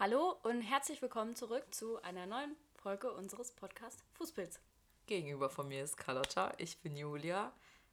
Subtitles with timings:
[0.00, 4.60] Hallo und herzlich willkommen zurück zu einer neuen Folge unseres Podcasts Fußpilz.
[5.08, 7.52] Gegenüber von mir ist Carlotta, ich bin Julia.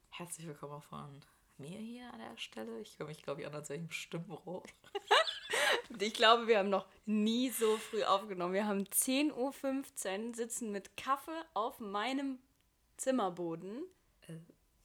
[0.10, 1.20] Herzlich willkommen auch von
[1.58, 2.80] mir hier an der Stelle.
[2.82, 4.64] Ich höre mich, glaube ich, an, als wäre ich im Stimmbruch.
[6.00, 8.54] Ich glaube, wir haben noch nie so früh aufgenommen.
[8.54, 12.40] Wir haben 10.15 Uhr, sitzen mit Kaffee auf meinem
[12.98, 13.84] Zimmerboden.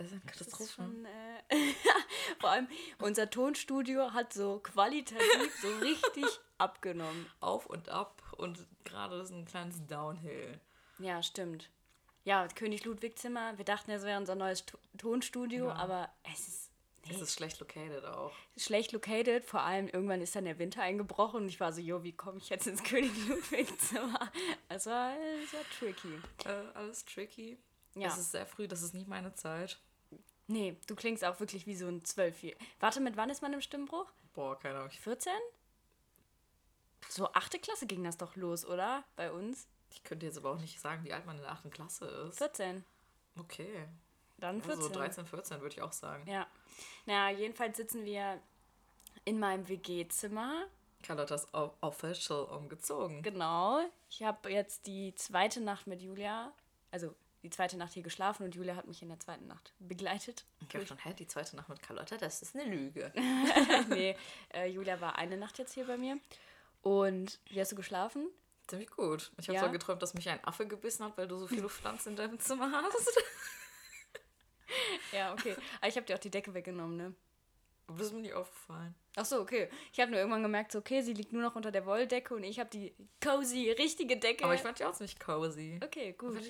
[0.01, 0.73] Das ist eine Katastrophe.
[0.73, 1.57] schon, äh,
[2.41, 2.69] vor allem
[3.01, 6.25] unser Tonstudio hat so qualitativ so richtig
[6.59, 7.27] abgenommen.
[7.41, 10.59] Auf und ab und gerade ist ein kleines Downhill.
[10.99, 11.69] Ja, stimmt.
[12.25, 15.75] Ja, König Ludwig Zimmer, wir dachten, es wäre unser neues To- Tonstudio, Ja.
[15.75, 16.71] aber es ist
[17.07, 18.33] nee, Es ist schlecht located auch.
[18.57, 19.45] schlecht located.
[19.45, 22.39] Vor allem irgendwann ist dann der Winter eingebrochen und ich war so, jo, wie komme
[22.39, 24.31] ich jetzt ins König Ludwig Zimmer?
[24.71, 25.13] Es war,
[25.45, 26.15] es war tricky.
[26.47, 27.59] Äh, alles tricky.
[27.97, 28.09] Ja.
[28.09, 29.79] Es ist sehr früh, das ist nicht meine Zeit.
[30.51, 32.59] Nee, du klingst auch wirklich wie so ein Zwölfjähriger.
[32.81, 34.07] Warte, mit wann ist man im Stimmbruch?
[34.35, 34.89] Boah, keine Ahnung.
[34.93, 35.33] Ich, 14?
[37.09, 39.05] So achte Klasse ging das doch los, oder?
[39.17, 39.67] Bei uns?
[39.93, 41.69] ich könnte jetzt aber auch nicht sagen, wie alt man in der 8.
[41.73, 42.39] Klasse ist.
[42.39, 42.85] 14.
[43.39, 43.87] Okay.
[44.39, 44.79] Dann 14.
[44.85, 46.25] Also 13, 14 würde ich auch sagen.
[46.31, 46.47] Ja.
[47.07, 48.41] Naja, jedenfalls sitzen wir
[49.25, 50.67] in meinem WG-Zimmer.
[51.03, 53.23] Carlottas o- official umgezogen.
[53.23, 53.81] Genau.
[54.09, 56.53] Ich habe jetzt die zweite Nacht mit Julia,
[56.93, 60.45] also die zweite Nacht hier geschlafen und Julia hat mich in der zweiten Nacht begleitet.
[60.69, 63.13] Ich habe schon, hä, die zweite Nacht mit Carlotta, das ist eine Lüge.
[63.89, 64.17] nee,
[64.53, 66.19] äh, Julia war eine Nacht jetzt hier bei mir.
[66.83, 68.29] Und wie hast du geschlafen?
[68.67, 69.33] Ziemlich gut.
[69.39, 69.65] Ich habe Ja?
[69.65, 72.39] so geträumt, dass mich ein Affe gebissen hat, weil du so viele Pflanzen in deinem
[72.39, 73.19] Zimmer hast.
[75.13, 75.57] Ja, okay.
[75.81, 77.15] Aber ich habe dir auch die Decke weggenommen, ne?
[77.89, 78.95] Aber das ist mir nicht aufgefallen.
[79.17, 79.69] Ach so, okay.
[79.93, 82.45] Ich habe nur irgendwann gemerkt, so, okay, sie liegt nur noch unter der Wolldecke und
[82.45, 84.45] ich habe die cozy, richtige Decke.
[84.45, 85.81] Aber ich fand die auch ziemlich cozy.
[85.83, 86.41] okay, gut.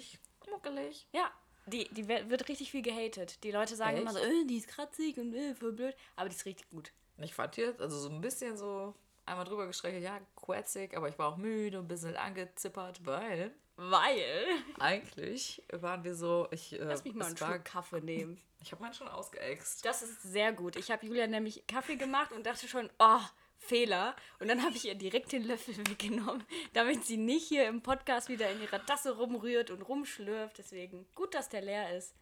[0.51, 1.06] Muckelig.
[1.12, 1.31] Ja,
[1.67, 3.43] die, die wird richtig viel gehatet.
[3.45, 4.03] Die Leute sagen Echt?
[4.03, 5.95] immer so, äh, die ist kratzig und äh, voll blöd.
[6.17, 6.93] Aber die ist richtig gut.
[7.19, 8.95] Ich fand die also so ein bisschen so
[9.27, 14.47] einmal drüber gestreichelt, ja, quetzig, aber ich war auch müde, ein bisschen angezippert, weil Weil.
[14.78, 18.41] eigentlich waren wir so, ich, äh, Lass mich mal einen Schluck Kaffee nehmen.
[18.60, 19.84] ich habe meinen schon ausgeext.
[19.84, 20.77] Das ist sehr gut.
[20.77, 23.21] Ich habe Julia nämlich Kaffee gemacht und dachte schon, oh,
[23.60, 24.16] Fehler.
[24.41, 28.28] Und dann habe ich ihr direkt den Löffel weggenommen, damit sie nicht hier im Podcast
[28.28, 30.59] wieder in ihrer Tasse rumrührt und rumschlürft.
[30.59, 32.15] Deswegen gut, dass der leer ist.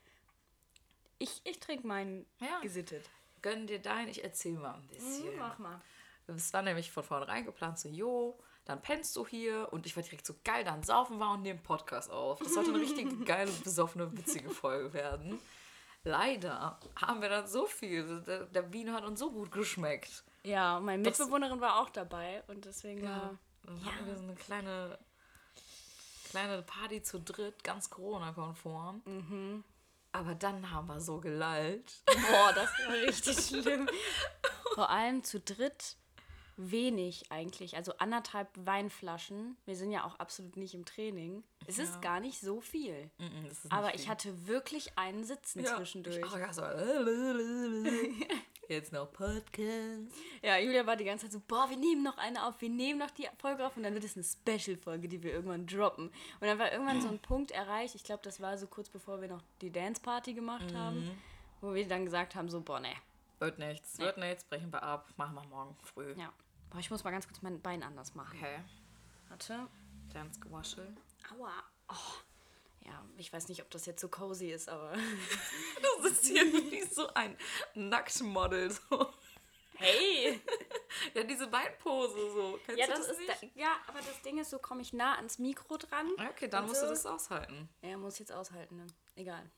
[1.19, 2.61] Ich, ich trinke meinen Ja.
[2.61, 3.09] gesittet.
[3.41, 5.31] Gönn dir dein, ich erzähl mal ein bisschen.
[5.33, 5.81] Hm, Mach mal.
[6.27, 10.03] Es war nämlich von vornherein geplant, so, jo, dann pennst du hier und ich war
[10.03, 12.39] direkt so geil, dann saufen wir und nehmen Podcast auf.
[12.41, 15.39] Das sollte eine richtig geile, besoffene, witzige Folge werden.
[16.05, 20.23] Leider haben wir dann so viel, der, der Wien hat uns so gut geschmeckt.
[20.45, 23.39] Ja, und meine Mitbewohnerin war auch dabei und deswegen war.
[23.65, 24.99] Dann hatten wir so eine kleine,
[26.31, 29.03] kleine Party zu dritt, ganz Corona-konform.
[29.05, 29.65] Mhm.
[30.13, 32.03] Aber dann haben wir so gelallt.
[32.07, 33.89] Boah, das war richtig schlimm.
[34.75, 35.97] Vor allem zu dritt
[36.59, 37.77] wenig eigentlich.
[37.77, 39.57] Also anderthalb Weinflaschen.
[39.65, 41.45] Wir sind ja auch absolut nicht im Training.
[41.67, 43.11] Es ist gar nicht so viel.
[43.19, 44.01] Mm, ist nicht Aber viel.
[44.01, 46.17] ich hatte wirklich einen Sitzen Ja, zwischendurch.
[46.17, 46.63] Ich auch, ja, so,
[48.69, 50.13] Jetzt noch Podcast.
[50.43, 52.99] Ja, Julia war die ganze Zeit so, boah, wir nehmen noch eine auf, wir nehmen
[52.99, 56.09] noch die Folge auf und dann wird es eine Special-Folge, die wir irgendwann droppen.
[56.09, 59.23] Und dann war irgendwann so ein Punkt erreicht, ich glaube, das war so kurz bevor
[59.23, 61.19] wir noch die Dance-Party gemacht haben,
[61.63, 62.93] wo wir dann gesagt haben, so, boah, ne.
[63.39, 66.13] Wird nichts, wird nichts, brechen wir ab, machen wir morgen früh.
[66.19, 66.31] Ja.
[66.69, 68.37] Boah, ich muss mal ganz kurz mein Bein anders machen.
[68.37, 68.59] Okay,
[69.31, 69.67] Warte.
[70.13, 71.01] ganz gewaschelt.
[71.33, 71.53] Aua.
[71.89, 72.28] Oh.
[72.89, 74.93] Ja, ich weiß nicht, ob das jetzt so cozy ist, aber.
[75.99, 77.37] Du sitzt hier wie so ein
[77.75, 78.71] Nacktmodel.
[78.71, 79.13] So.
[79.75, 80.41] Hey!
[81.15, 82.59] Ja, diese Beinpose so.
[82.65, 83.29] Kennst ja, du das das ist.
[83.43, 83.57] nicht?
[83.57, 86.09] Da, ja, aber das Ding ist, so komme ich nah ans Mikro dran.
[86.31, 86.87] Okay, dann musst so.
[86.87, 87.69] du das aushalten.
[87.83, 88.87] Ja, muss jetzt aushalten, ne?
[89.15, 89.49] Egal.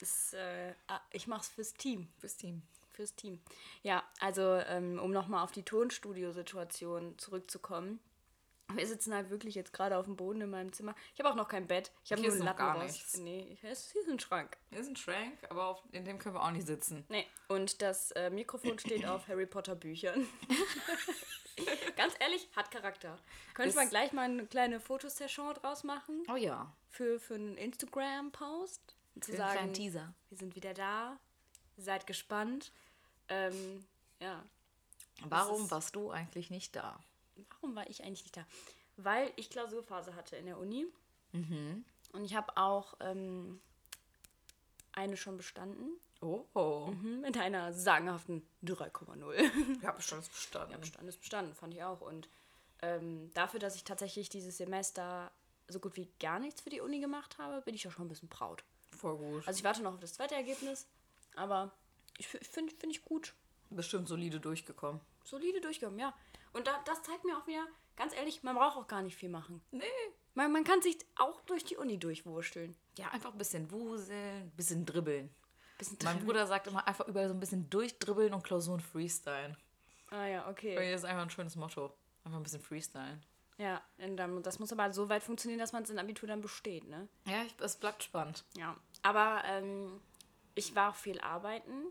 [0.00, 2.08] Das, äh, ah, ich mach's fürs Team.
[2.18, 2.62] Fürs Team.
[2.90, 3.40] Fürs Team.
[3.82, 8.00] Ja, also, ähm, um nochmal auf die Tonstudio-Situation zurückzukommen.
[8.74, 10.94] Wir sitzen halt wirklich jetzt gerade auf dem Boden in meinem Zimmer.
[11.14, 11.90] Ich habe auch noch kein Bett.
[12.04, 12.82] Ich habe nur einen Lappen gar raus.
[12.92, 13.16] nichts.
[13.16, 14.58] Nee, es hier ist ein Schrank.
[14.70, 17.04] Hier ist ein Schrank, aber auf, in dem können wir auch nicht sitzen.
[17.08, 20.26] Nee, und das äh, Mikrofon steht auf Harry Potter Büchern.
[21.96, 23.18] Ganz ehrlich, hat Charakter.
[23.54, 26.72] Könnte man gleich mal eine kleine Fotosession draus machen Oh ja.
[26.90, 28.94] für, für einen Instagram-Post?
[29.14, 30.14] Und Zu Für einen sagen, kleinen Teaser.
[30.28, 31.18] wir sind wieder da,
[31.76, 32.70] seid gespannt.
[33.28, 33.84] Ähm,
[34.20, 34.44] ja,
[35.24, 37.00] Warum warst du eigentlich nicht da?
[37.50, 38.46] Warum war ich eigentlich nicht da?
[38.96, 40.86] Weil ich Klausurphase hatte in der Uni.
[41.32, 41.84] Mhm.
[42.12, 43.60] Und ich habe auch ähm,
[44.92, 45.90] eine schon bestanden.
[46.20, 46.86] Oh, oh.
[46.88, 49.82] Mhm, mit einer sagenhaften 3,0.
[49.82, 50.72] Ja, Bestand ist bestanden.
[50.72, 52.00] Ja, Bestand ist bestanden, fand ich auch.
[52.00, 52.28] Und
[52.82, 55.30] ähm, dafür, dass ich tatsächlich dieses Semester
[55.68, 58.08] so gut wie gar nichts für die Uni gemacht habe, bin ich ja schon ein
[58.08, 58.64] bisschen proud.
[58.96, 59.46] Voll gut.
[59.46, 60.86] Also ich warte noch auf das zweite Ergebnis,
[61.36, 61.70] aber
[62.16, 63.34] ich finde find ich gut.
[63.70, 65.00] Bestimmt solide durchgekommen.
[65.24, 66.14] Solide durchgekommen, ja.
[66.52, 67.66] Und da, das zeigt mir auch wieder,
[67.96, 69.62] ganz ehrlich, man braucht auch gar nicht viel machen.
[69.70, 69.84] Nee.
[70.34, 72.76] Man, man kann sich auch durch die Uni durchwursteln.
[72.96, 75.30] Ja, einfach ein bisschen wuseln, ein bisschen dribbeln.
[75.78, 79.56] Bisschen Mein Bruder sagt immer einfach überall so ein bisschen durchdribbeln und Klausuren freestylen.
[80.10, 80.74] Ah ja, okay.
[80.74, 81.92] Das ist einfach ein schönes Motto.
[82.24, 83.24] Einfach ein bisschen freestylen.
[83.58, 86.40] Ja, und dann, das muss aber so weit funktionieren, dass man es in Abitur dann
[86.40, 87.08] besteht, ne?
[87.26, 88.44] Ja, es bleibt spannend.
[88.56, 88.76] Ja.
[89.02, 90.00] Aber ähm,
[90.54, 91.86] ich war auch viel arbeiten.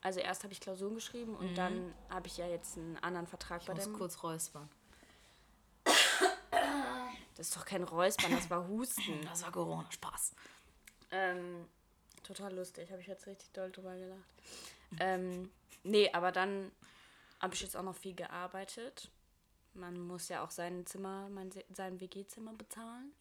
[0.00, 3.64] Also erst habe ich Klausuren geschrieben und dann habe ich ja jetzt einen anderen Vertrag
[3.66, 3.92] bei Ich muss dem.
[3.98, 4.68] kurz räuspern.
[7.36, 9.20] Das ist doch kein Räuspern, das war Husten.
[9.28, 10.32] Das war Corona, Spaß.
[11.10, 11.66] Ähm,
[12.22, 14.28] total lustig, habe ich jetzt richtig doll drüber gelacht.
[15.00, 15.50] Ähm,
[15.84, 16.72] nee, aber dann
[17.40, 19.10] habe ich jetzt auch noch viel gearbeitet.
[19.74, 23.12] Man muss ja auch sein Zimmer, mein, Se- sein WG-Zimmer bezahlen.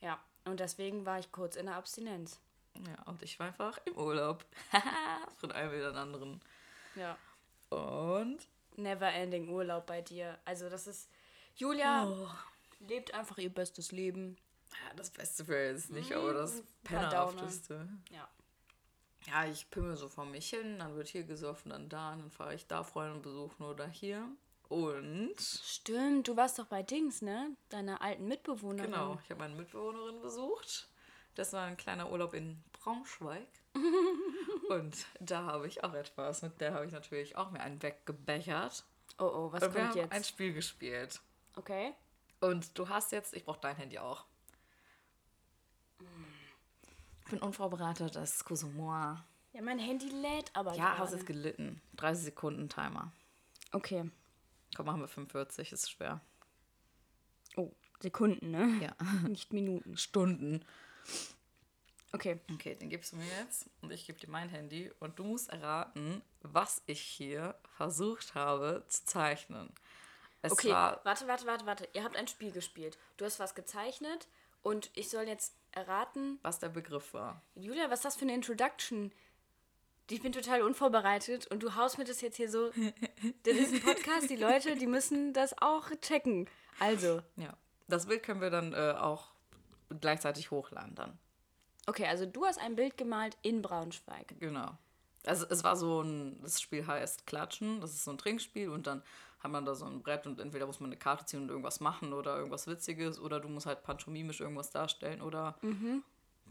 [0.00, 2.38] Ja, und deswegen war ich kurz in der Abstinenz.
[2.84, 4.44] Ja, und ich war einfach im Urlaub.
[5.36, 6.40] Von einem wieder den anderen.
[6.94, 7.16] Ja.
[7.70, 8.38] Und
[8.76, 10.38] Never ending Urlaub bei dir.
[10.44, 11.08] Also das ist.
[11.54, 12.28] Julia Oh.
[12.80, 14.36] lebt einfach ihr bestes Leben.
[14.70, 17.88] ja, das Beste für jetzt nicht, aber das Pennerhafteste.
[18.10, 18.28] Ja.
[19.26, 22.54] Ja, ich pimmel so vor mich hin, dann wird hier gesoffen, dann da, dann fahre
[22.54, 24.28] ich da Freunde besuchen oder hier.
[24.68, 27.56] Und Stimmt, du warst doch bei Dings, ne?
[27.70, 28.90] Deiner alten Mitbewohnerin.
[28.92, 30.88] genau, ich habe meine Mitbewohnerin besucht.
[31.36, 33.46] Das war ein kleiner Urlaub in Braunschweig.
[34.70, 36.42] Und da habe ich auch etwas.
[36.42, 38.84] Mit der habe ich natürlich auch mir einen weggebechert.
[39.18, 40.12] Oh oh, was Und wir kommt haben jetzt?
[40.12, 41.20] ein Spiel gespielt.
[41.54, 41.92] Okay.
[42.40, 44.24] Und du hast jetzt, ich brauche dein Handy auch.
[47.24, 49.16] Ich bin unvorbereitet, das ist Cousin-moi.
[49.52, 51.82] Ja, mein Handy lädt aber Ja, hast jetzt gelitten.
[51.96, 53.12] 30 Sekunden Timer.
[53.72, 54.10] Okay.
[54.74, 56.20] Komm, machen wir 45, ist schwer.
[57.56, 58.78] Oh, Sekunden, ne?
[58.80, 59.04] Ja.
[59.28, 59.96] Nicht Minuten.
[59.96, 60.64] Stunden.
[62.12, 62.40] Okay.
[62.54, 65.50] Okay, den gibst du mir jetzt und ich gebe dir mein Handy und du musst
[65.50, 69.72] erraten, was ich hier versucht habe zu zeichnen.
[70.42, 71.88] Es Okay, war warte, warte, warte, warte.
[71.92, 72.96] Ihr habt ein Spiel gespielt.
[73.16, 74.28] Du hast was gezeichnet
[74.62, 76.38] und ich soll jetzt erraten.
[76.42, 77.42] was der Begriff war.
[77.54, 79.12] Julia, was ist das für eine Introduction?
[80.08, 82.70] Ich bin total unvorbereitet und du haust mir das jetzt hier so.
[83.42, 86.48] Das ist ein Podcast, die Leute, die müssen das auch checken.
[86.78, 87.56] Also, Ja.
[87.88, 89.30] Das Bild können wir dann äh, auch
[90.00, 91.18] gleichzeitig hochladen dann.
[91.86, 94.34] okay, also du hast ein Bild gemalt in Braunschweig.
[94.40, 94.76] Genau.
[95.24, 98.86] Also es war so ein, das Spiel heißt Klatschen, das ist so ein Trinkspiel und
[98.86, 99.02] dann
[99.40, 101.80] hat man da so ein Brett und entweder muss man eine Karte ziehen und irgendwas
[101.80, 105.56] machen oder irgendwas Witziges oder du musst halt pantomimisch irgendwas darstellen oder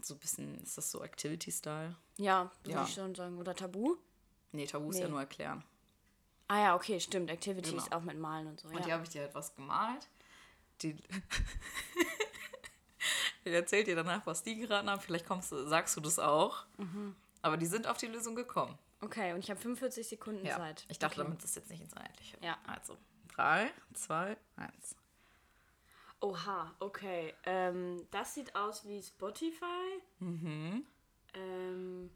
[0.02, 1.96] so ein bisschen, ist das so Activity-Style?
[2.18, 2.84] Ja, würde Ja.
[2.84, 3.38] ich schon sagen.
[3.38, 3.96] Oder Tabu?
[4.52, 5.02] Nee, Tabu ist Nee.
[5.02, 5.64] ja nur erklären.
[6.48, 7.30] Ah ja, okay, stimmt.
[7.30, 7.96] Activities Genau.
[7.96, 8.68] auch mit Malen und so.
[8.68, 8.84] Und Ja.
[8.84, 10.08] hier habe ich dir etwas gemalt.
[10.82, 10.96] Die
[13.46, 15.00] ich erzähl dir danach, was die geraten haben.
[15.00, 16.64] Vielleicht kommst du, sagst du das auch.
[17.42, 18.76] Aber die sind auf die Lösung gekommen.
[19.00, 20.56] Okay, und ich habe 45 Sekunden Ja.
[20.56, 20.84] Zeit.
[20.88, 21.28] Ich dachte, okay.
[21.28, 22.38] damit das jetzt nicht ins Einheitliche.
[22.40, 22.56] Ja.
[22.66, 22.96] Also,
[23.34, 24.96] drei, zwei, eins.
[26.20, 27.34] Oha, okay.
[27.44, 30.00] Ähm, das sieht aus wie Spotify.
[30.18, 30.86] Mhm.
[31.34, 32.10] Ähm,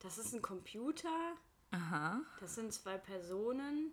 [0.00, 1.34] das ist ein Computer.
[1.70, 2.20] Aha.
[2.40, 3.92] Das sind zwei Personen.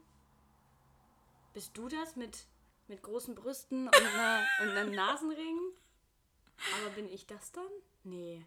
[1.53, 2.45] Bist du das mit,
[2.87, 5.57] mit großen Brüsten und, einer, und einem Nasenring?
[6.79, 7.67] Aber bin ich das dann?
[8.03, 8.45] Nee.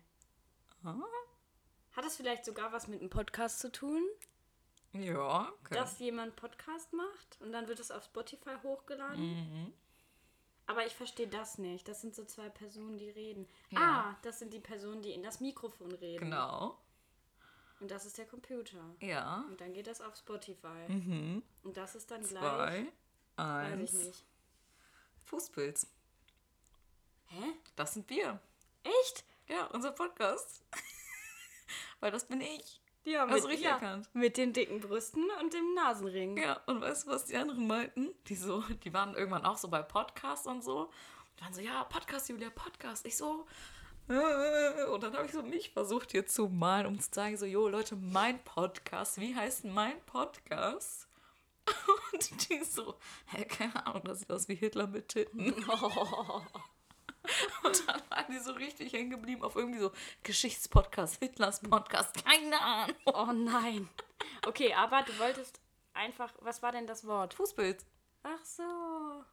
[0.83, 4.03] Hat das vielleicht sogar was mit einem Podcast zu tun?
[4.93, 5.75] Ja, okay.
[5.75, 9.21] dass jemand Podcast macht und dann wird es auf Spotify hochgeladen.
[9.21, 9.73] Mhm.
[10.67, 11.89] Aber ich verstehe das nicht.
[11.89, 13.49] Das sind so zwei Personen, die reden.
[13.71, 13.81] Ja.
[13.81, 16.25] Ah, das sind die Personen, die in das Mikrofon reden.
[16.25, 16.79] Genau.
[17.81, 18.85] Und das ist der Computer.
[19.01, 19.45] Ja.
[19.49, 20.89] Und dann geht das auf Spotify.
[20.89, 21.43] Mhm.
[21.63, 22.41] Und das ist dann gleich.
[22.41, 22.93] Zwei,
[23.37, 23.93] Weiß ich eins.
[23.93, 24.25] nicht.
[25.25, 25.87] Fußpilz.
[27.29, 27.53] Hä?
[27.77, 28.41] Das sind wir.
[28.83, 29.25] Echt?
[29.49, 30.63] Ja, unser Podcast.
[32.01, 32.81] Weil das bin ich.
[33.05, 34.09] Ja, Hast du richtig erkannt.
[34.13, 36.37] Mit den dicken Brüsten und dem Nasenring.
[36.37, 38.11] Ja, und weißt du, was die anderen meinten?
[38.27, 40.91] Die so, die waren irgendwann auch so bei Podcasts und so.
[41.39, 43.07] Die waren so, ja, Podcast, Julia, Podcast.
[43.07, 43.47] Ich so,
[44.09, 47.45] äh, und dann habe ich so mich versucht hier zu malen, um zu zeigen, so,
[47.45, 51.09] jo, Leute, mein Podcast, wie heißt mein Podcast?
[52.13, 55.55] Und die so, hä, keine Ahnung, das sieht aus wie Hitler mit Titten.
[57.65, 59.93] Und dann waren die so richtig hängen geblieben auf irgendwie so
[60.23, 62.97] Geschichtspodcast, Hitlers Podcast, keine Ahnung.
[63.07, 63.89] Oh nein.
[64.47, 65.61] Okay, aber du wolltest
[65.95, 66.33] einfach.
[66.41, 67.35] Was war denn das Wort?
[67.35, 67.85] Fußbild.
[68.23, 69.25] Ach so.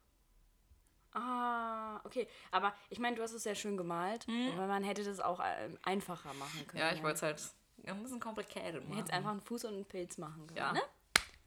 [1.12, 2.28] Ah, okay.
[2.50, 4.26] Aber ich meine, du hast es sehr schön gemalt.
[4.54, 6.82] Aber man hätte das auch ähm, einfacher machen können.
[6.82, 7.42] Ja, ich wollte es halt
[7.86, 9.10] ein bisschen kompliziert Man hätte machen.
[9.12, 10.58] einfach einen Fuß und einen Pilz machen können.
[10.58, 10.72] Ja.
[10.72, 10.82] Ne?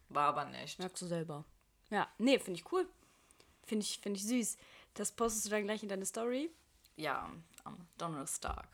[0.09, 0.79] War aber nicht.
[0.79, 1.45] Merkst du selber.
[1.91, 2.87] Ja, nee, finde ich cool.
[3.65, 4.57] Finde ich, find ich süß.
[4.99, 6.49] Das postest du dann gleich in deine Story.
[6.97, 7.31] Ja,
[7.63, 8.67] am Donnerstag.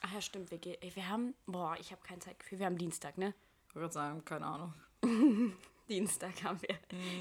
[0.00, 0.50] Ach ja, stimmt.
[0.50, 1.36] Wir, ey, wir haben.
[1.46, 2.58] Boah, ich habe kein Zeitgefühl.
[2.58, 3.32] Wir haben Dienstag, ne?
[3.68, 4.74] Ich würde sagen, keine Ahnung.
[5.88, 6.76] Dienstag haben wir.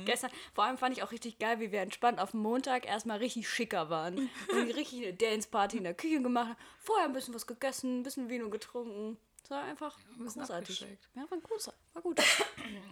[0.05, 3.47] Gestern, vor allem fand ich auch richtig geil, wie wir entspannt auf Montag erstmal richtig
[3.47, 4.17] schicker waren.
[4.51, 6.57] Und richtig eine Dance-Party in der Küche gemacht haben.
[6.79, 9.19] Vorher ein bisschen was gegessen, ein bisschen Vino getrunken.
[9.41, 10.81] Das war einfach ein bisschen großartig.
[11.13, 11.67] Ja, war gut.
[11.93, 12.19] War gut.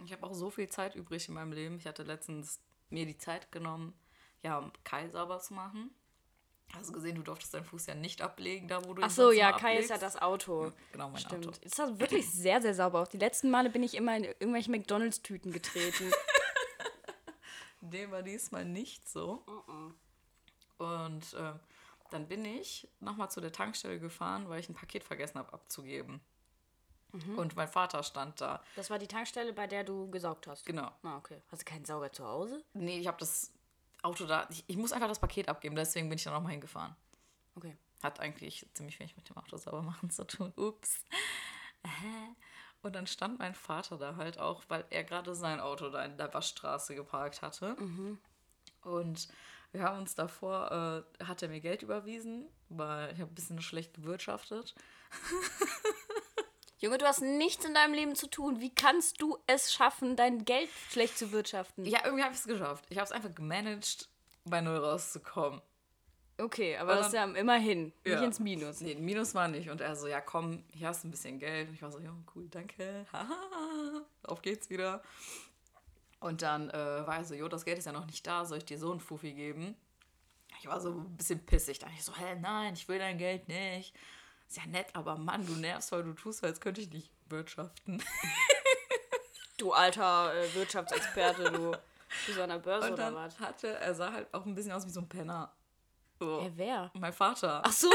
[0.06, 1.78] Ich habe auch so viel Zeit übrig in meinem Leben.
[1.78, 2.60] Ich hatte letztens
[2.92, 3.96] mir die Zeit genommen,
[4.46, 5.90] ja, Kai sauber zu machen.
[6.74, 9.32] Hast du gesehen, du durftest deinen Fuß ja nicht ablegen, da wo du Ach so,
[9.32, 10.72] ja, Kai ist ja das Auto.
[10.92, 11.48] Genau, mein Stimmt.
[11.48, 11.60] Auto.
[11.62, 13.10] Es sah wirklich sehr, sehr sauber aus.
[13.10, 16.12] Die letzten Male bin ich immer in irgendwelche McDonalds-Tüten getreten.
[17.82, 19.44] Dem war diesmal nicht so.
[20.78, 21.54] Und äh,
[22.12, 26.22] dann bin ich nochmal zu der Tankstelle gefahren, weil ich ein Paket vergessen habe abzugeben.
[27.38, 28.62] Und mein Vater stand da.
[28.76, 30.66] Das war die Tankstelle, bei der du gesaugt hast.
[30.66, 30.92] Genau.
[31.04, 31.42] Ah, okay.
[31.50, 32.64] Hast du keinen Sauger zu Hause?
[32.74, 33.55] Nee, ich habe das
[34.06, 34.48] Auto da.
[34.50, 36.96] Ich, ich muss einfach das Paket abgeben, deswegen bin ich da nochmal hingefahren.
[37.56, 37.76] Okay.
[38.04, 40.54] Hat eigentlich ziemlich wenig mit dem Auto sauber machen zu tun.
[40.56, 41.04] Ups.
[42.82, 46.18] Und dann stand mein Vater da halt auch, weil er gerade sein Auto da in
[46.18, 47.76] der Waschstraße geparkt hatte.
[48.84, 49.28] Und
[49.72, 53.62] wir haben uns davor, äh, hat er mir Geld überwiesen, weil ich habe ein bisschen
[53.62, 54.76] schlecht gewirtschaftet.
[56.80, 58.60] Junge, du hast nichts in deinem Leben zu tun.
[58.60, 61.86] Wie kannst du es schaffen, dein Geld schlecht zu wirtschaften?
[61.86, 62.86] Ja, irgendwie habe ich es geschafft.
[62.90, 64.10] Ich habe es einfach gemanagt,
[64.44, 65.62] bei Null rauszukommen.
[66.38, 67.86] Okay, aber Und das ist ja immerhin.
[67.86, 68.22] Nicht Ja.
[68.22, 68.82] ins Minus.
[68.82, 69.70] Nee, Minus war nicht.
[69.70, 71.70] Und er so, ja komm, hier hast du ein bisschen Geld.
[71.70, 73.06] Und ich war so, ja, cool, danke.
[73.14, 75.02] Haha, auf geht's wieder.
[76.20, 76.74] Und dann äh,
[77.08, 78.92] war er so, jo, das Geld ist ja noch nicht da, soll ich dir so
[78.92, 79.76] ein Fuffi geben?
[80.60, 81.80] Ich war so ein bisschen pissig.
[81.80, 83.94] Da ich so, hä, nein, ich will dein Geld nicht.
[84.56, 88.02] Ist ja nett, aber Mann, du nervst, weil du tust, als könnte ich nicht wirtschaften.
[89.58, 91.72] Du alter äh, Wirtschaftsexperte, du.
[92.26, 93.40] Bist du an der Börse Und oder dann was?
[93.40, 95.50] hatte, er sah halt auch ein bisschen aus wie so ein Penner.
[96.20, 96.42] So.
[96.42, 96.92] Hä, wer?
[96.94, 97.62] Mein Vater.
[97.66, 97.90] Ach so.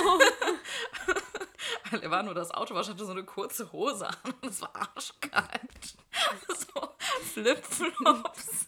[1.90, 4.72] Weil er war nur das Auto, hatte so eine kurze Hose an und es war
[4.74, 5.96] arschkalt.
[6.48, 6.88] So
[7.34, 8.66] Flipflops.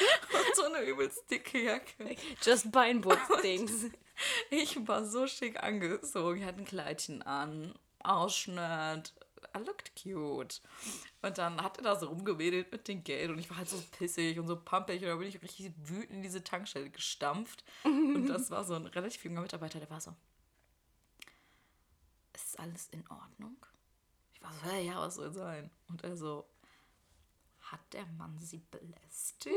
[0.00, 2.16] Und so eine übelst dicke Jacke.
[2.42, 3.90] Just Beinputz-Dings.
[4.50, 6.40] Ich war so schick angezogen.
[6.40, 9.12] Ich hatte ein Kleidchen an, Ausschnitt.
[9.56, 10.60] I looked cute.
[11.22, 13.80] Und dann hat er da so rumgewedelt mit dem Geld und ich war halt so
[13.96, 17.64] pissig und so pumpig und da bin ich richtig wütend in diese Tankstelle gestampft.
[17.84, 20.14] Und das war so ein relativ junger Mitarbeiter, der war so,
[22.34, 23.56] ist alles in Ordnung?
[24.34, 25.70] Ich war so, ja, ja, was soll sein?
[25.88, 26.46] Und er so,
[27.70, 29.56] hat der Mann sie belästigt?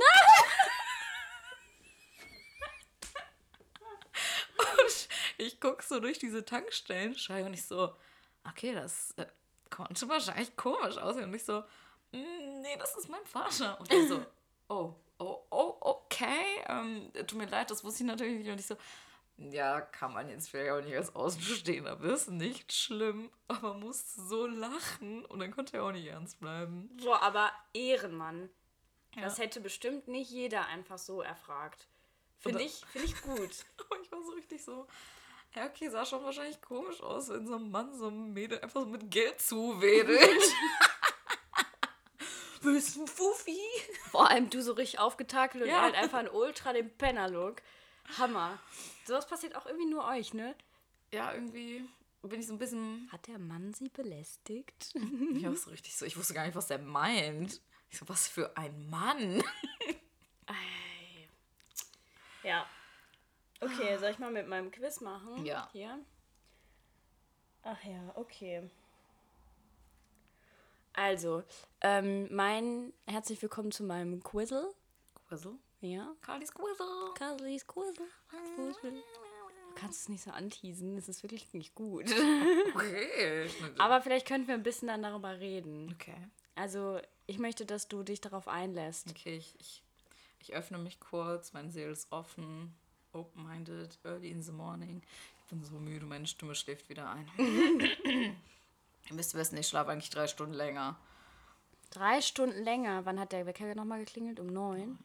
[4.58, 7.96] und ich gucke so durch diese Tankstellenscheibe und ich so,
[8.48, 9.26] okay, das äh,
[9.70, 11.26] konnte wahrscheinlich komisch aussehen.
[11.26, 11.62] Und ich so,
[12.12, 13.80] "Mm, nee, das ist mein Vater.
[13.80, 14.26] Und er so,
[14.70, 18.50] oh, oh, oh, okay, ähm, tut mir leid, das wusste ich natürlich nicht.
[18.52, 18.78] Und ich so,
[19.38, 24.48] ja, kann man jetzt vielleicht auch nicht als Außenstehender wissen, nicht schlimm, aber musste so
[24.48, 26.89] lachen und dann konnte er auch nicht ernst bleiben.
[27.03, 28.50] Boah, aber Ehrenmann.
[29.22, 29.44] Das Ja.
[29.46, 31.88] hätte bestimmt nicht jeder einfach so erfragt.
[32.39, 33.50] Finde ich, finde ich gut.
[33.89, 34.86] Aber ich war so richtig so,
[35.56, 38.82] ja, okay, sah schon wahrscheinlich komisch aus, wenn so ein Mann so ein Mädel einfach
[38.82, 40.53] so mit Geld zuwedelt.
[42.62, 43.58] Willst du ein Fuffi?
[44.12, 45.82] Vor allem du so richtig aufgetakelt und Ja.
[45.82, 47.62] halt einfach ein Ultra den Penner-Look.
[48.18, 48.60] Hammer.
[49.06, 50.56] Sowas passiert auch irgendwie nur euch, ne?
[51.12, 51.88] Ja, irgendwie
[52.24, 54.94] bin ich so ein bisschen, Hat der Mann sie belästigt?
[55.34, 57.62] ich war so richtig so, ich wusste gar nicht, was der meint.
[57.90, 59.42] Ich so, was für ein Mann.
[60.46, 61.28] Ei.
[62.44, 62.66] Ja.
[63.60, 65.46] Okay, soll ich mal mit meinem Quiz machen?
[65.46, 65.70] Ja.
[65.72, 66.00] Hier.
[67.64, 68.70] Ach ja, okay.
[70.94, 71.44] Also,
[71.82, 74.74] ähm, mein herzlich willkommen zu meinem Quizzle.
[75.28, 75.56] Quizzle?
[75.81, 76.13] Ja.
[76.22, 77.13] Carly's Quizzle.
[77.15, 78.07] Carly's Quizzle.
[78.31, 82.05] Du kannst es nicht so anteasen, das ist wirklich nicht gut.
[82.74, 83.50] Okay.
[83.77, 85.91] Aber vielleicht könnten wir ein bisschen dann darüber reden.
[85.93, 86.15] okay.
[86.55, 89.10] Also, ich möchte, dass du dich darauf einlässt.
[89.12, 89.84] Okay, ich, ich,
[90.39, 92.75] ich öffne mich kurz, meine Seele ist offen,
[93.13, 95.03] open-minded, early in the morning.
[95.39, 97.29] Ich bin so müde, meine Stimme schläft wieder ein.
[97.38, 101.00] Ihr müsst wissen, ich schlafe eigentlich drei Stunden länger.
[101.91, 103.05] Drei Stunden länger.
[103.05, 104.39] Wann hat der Wecker nochmal geklingelt?
[104.39, 104.98] Um neun.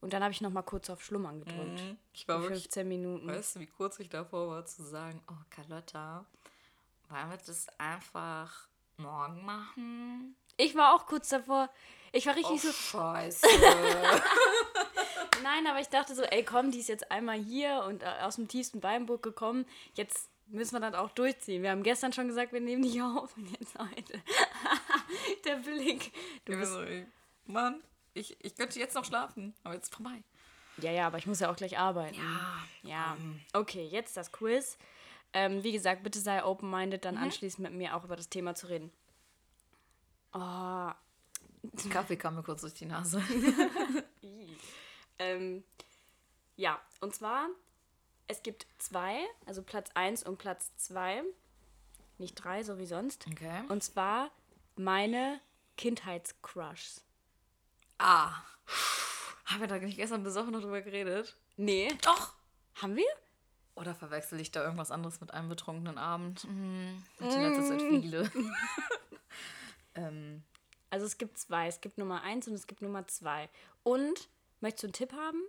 [0.00, 1.80] Und dann habe ich nochmal kurz auf Schlummern gedrückt.
[2.12, 3.26] Ich war Für wirklich, 15 Minuten.
[3.26, 6.24] weißt du, wie kurz ich davor war zu sagen, oh Carlotta,
[7.08, 10.36] wollen wir das einfach morgen machen?
[10.56, 11.68] Ich war auch kurz davor.
[12.12, 12.72] Ich war Oh, richtig so.
[12.72, 13.46] scheiße.
[15.42, 18.36] Nein, aber ich dachte so, ey, komm, die ist jetzt einmal hier und äh, aus
[18.36, 19.66] dem tiefsten Weinburg gekommen.
[19.94, 21.62] Jetzt müssen wir das auch durchziehen.
[21.62, 23.36] Wir haben gestern schon gesagt, wir nehmen nicht auf.
[23.36, 24.20] Und jetzt heute.
[25.44, 26.12] Der Blick.
[26.44, 26.84] Du bin bist, so,
[27.46, 27.82] Mann,
[28.18, 30.22] ich, ich könnte jetzt noch schlafen, aber jetzt ist vorbei.
[30.78, 32.16] ja, ja, aber ich muss ja auch gleich arbeiten.
[32.16, 33.16] Ja, Ja,
[33.52, 34.78] okay, jetzt das Quiz.
[35.32, 38.68] Ähm, wie gesagt, bitte sei open-minded, dann anschließend mit mir auch über das Thema zu
[38.68, 38.90] reden.
[40.32, 40.90] Oh,
[41.90, 43.22] Kaffee kam mir kurz durch die Nase.
[45.18, 45.64] ähm,
[46.56, 47.48] ja, und zwar,
[48.26, 51.22] es gibt zwei, also Platz 1 und Platz 2.
[52.18, 53.26] Nicht drei, so wie sonst.
[53.30, 53.62] Okay.
[53.68, 54.30] Und zwar
[54.76, 55.40] meine
[55.76, 57.04] Kindheitscrushs.
[57.98, 58.32] Ah.
[59.46, 61.36] Haben wir da nicht gestern besoffen noch drüber geredet?
[61.56, 61.88] Nee.
[62.02, 62.34] Doch.
[62.76, 63.06] Haben wir?
[63.74, 66.42] Oder verwechsel ich da irgendwas anderes mit einem betrunkenen Abend?
[66.42, 68.30] Hm, und in letzter Zeit viele.
[69.94, 70.42] ähm,
[70.90, 71.66] Also es gibt zwei.
[71.68, 73.48] Es gibt Nummer 1 und es gibt Nummer 2.
[73.84, 74.28] Und,
[74.60, 75.42] möchtest du einen Tipp haben?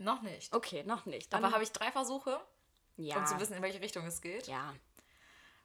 [0.00, 0.54] noch nicht.
[0.54, 1.32] Okay, noch nicht.
[1.32, 2.40] Dann Aber habe ich drei Versuche,
[2.96, 3.16] ja.
[3.18, 4.46] um zu wissen, in welche Richtung es geht?
[4.46, 4.72] ja.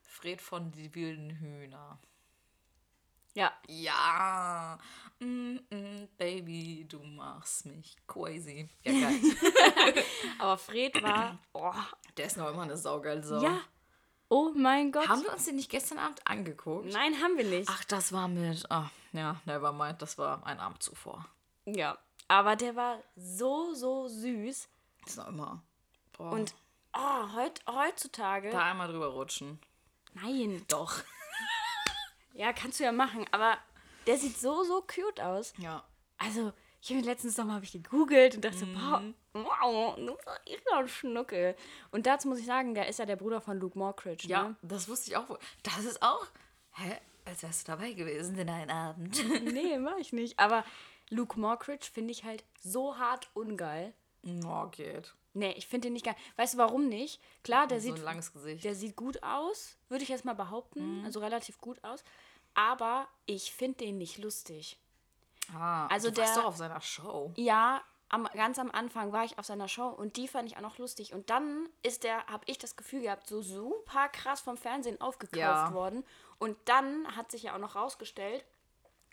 [0.01, 1.99] Fred von die wilden Hühner.
[3.33, 3.51] Ja.
[3.67, 4.77] Ja.
[5.19, 8.67] Mm, mm, Baby, du machst mich crazy.
[8.83, 10.03] Ja, geil.
[10.39, 11.39] Aber Fred war.
[11.53, 11.71] Oh,
[12.17, 13.41] Der ist noch immer eine saugeile Sau.
[13.41, 13.59] ja.
[14.29, 15.07] Oh mein Gott.
[15.07, 16.91] Haben wir uns den nicht gestern Abend angeguckt?
[16.91, 17.69] Nein, haben wir nicht.
[17.71, 18.65] Ach, das war mit.
[18.71, 21.23] Ah, ja, nevermind, das war ein Abend zuvor.
[21.65, 21.97] Ja.
[22.27, 24.67] Aber der war so, so süß.
[25.03, 25.61] Das ist noch immer.
[26.17, 26.31] Boah.
[26.31, 26.55] Und
[26.97, 28.49] oh, heut, heutzutage.
[28.49, 29.59] da einmal drüber rutschen.
[30.13, 30.65] Nein.
[30.67, 30.95] Doch.
[32.33, 33.25] Ja, kannst du ja machen.
[33.31, 33.57] Aber
[34.07, 35.53] der sieht so, so cute aus.
[35.57, 35.83] Ja.
[36.17, 39.01] Also, ich habe letztens nochmal hab ich gegoogelt und dachte, so, wow,
[39.33, 41.55] wow, du bist doch ein Schnuckel.
[41.91, 44.27] Und dazu muss ich sagen, der ist ja der Bruder von Luke Mockridge.
[44.27, 44.55] Ja, Ne?
[44.61, 45.39] das wusste ich auch.
[45.63, 46.27] Das ist auch.
[46.73, 46.97] Hä?
[47.25, 49.23] Als wärst du dabei gewesen in einem Abend.
[49.53, 50.37] Nee, war ich nicht.
[50.39, 50.65] Aber
[51.09, 53.93] Luke Mockridge finde ich halt so hart ungeil.
[54.45, 55.15] Oh, geht.
[55.33, 56.15] Nee, ich finde den nicht geil.
[56.35, 57.19] Weißt du, warum nicht?
[57.43, 58.63] Klar, der so sieht ein langes Gesicht.
[58.63, 60.99] Der sieht gut aus, würde ich jetzt mal behaupten.
[60.99, 61.05] Mhm.
[61.05, 62.03] Also relativ gut aus.
[62.53, 64.77] Aber ich finde den nicht lustig.
[65.53, 67.31] ah, also du warst der- doch auf seiner Show.
[67.35, 70.61] Ja, am, ganz am Anfang war ich auf seiner Show und die fand ich auch
[70.61, 71.13] noch lustig.
[71.13, 75.35] Und dann ist der, habe ich das Gefühl gehabt, so super krass vom Fernsehen aufgekauft
[75.39, 75.73] Ja.
[75.73, 76.05] worden.
[76.37, 78.45] Und dann hat sich ja auch noch rausgestellt,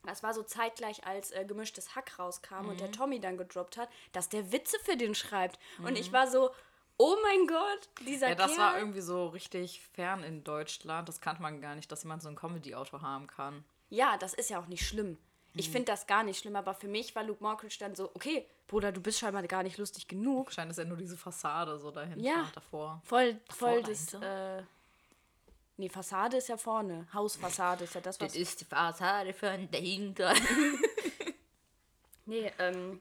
[0.04, 2.78] das war so zeitgleich, als äh, gemischtes Hack rauskam und Mhm.
[2.78, 5.58] der Tommy dann gedroppt hat, dass der Witze für den schreibt.
[5.78, 6.50] Und ich war so,
[6.96, 8.32] oh mein Gott, dieser Mhm.
[8.32, 8.58] Ja, das Kerl.
[8.60, 11.08] war irgendwie so richtig fern in Deutschland.
[11.08, 13.64] Das kannte man gar nicht, dass jemand so einen Comedy-Autor haben kann.
[13.88, 15.18] Ja, das ist ja auch nicht schlimm.
[15.54, 15.72] Ich Mhm.
[15.72, 18.92] finde das gar nicht schlimm, aber für mich war Luke Mockridge dann so, okay, Bruder,
[18.92, 20.46] du bist scheinbar gar nicht lustig genug.
[20.46, 22.42] Wahrscheinlich ist ja nur diese Fassade so dahinter Ja.
[22.42, 23.02] und davor.
[23.04, 24.62] Voll, voll Davor, das, äh,
[25.80, 27.06] nee, Fassade ist ja vorne.
[27.12, 28.36] Hausfassade ist ja das, was...
[28.36, 30.34] ist die Fassade von dahinter.
[32.26, 33.00] Nee, ähm,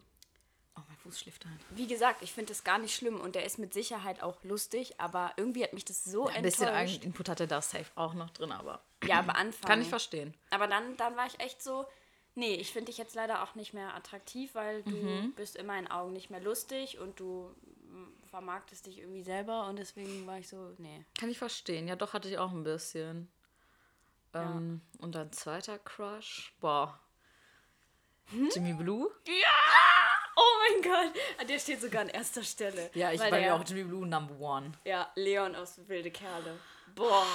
[0.75, 1.59] Oh, mein Fuß schläft ein.
[1.71, 4.99] wie gesagt, ich finde das gar nicht schlimm und der ist mit Sicherheit auch lustig,
[4.99, 6.95] aber irgendwie hat mich das so Ein bisschen enttäuscht.
[6.95, 9.67] Eigeninput hatte da safe auch noch drin, aber Ja, am Anfang.
[9.67, 10.33] kann ich verstehen.
[10.51, 11.85] Aber dann, dann war ich echt so,
[12.35, 15.33] nee, ich finde dich jetzt leider auch nicht mehr attraktiv, weil du Mhm.
[15.33, 17.53] bist in meinen Augen nicht mehr lustig und du
[18.29, 21.05] vermarktest dich irgendwie selber und deswegen war ich so, nee.
[21.19, 21.87] Kann ich verstehen.
[21.87, 23.31] Ja, doch, hatte ich auch ein bisschen.
[24.33, 26.53] Ähm, Und dann zweiter Crush.
[26.59, 26.99] Boah.
[28.53, 29.09] Jimmy Blue?
[30.35, 32.91] Oh mein Gott, Ah, der steht sogar an erster Stelle.
[32.93, 34.71] Ja, ich war der, ja auch Jimmy Blue Number One.
[34.85, 36.59] Ja, Leon aus Wilde Kerle.
[36.95, 37.25] Boah.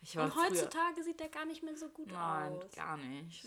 [0.00, 2.70] Ich war Und früher, heutzutage sieht der gar nicht mehr so gut Nein, aus.
[2.74, 3.46] gar nicht.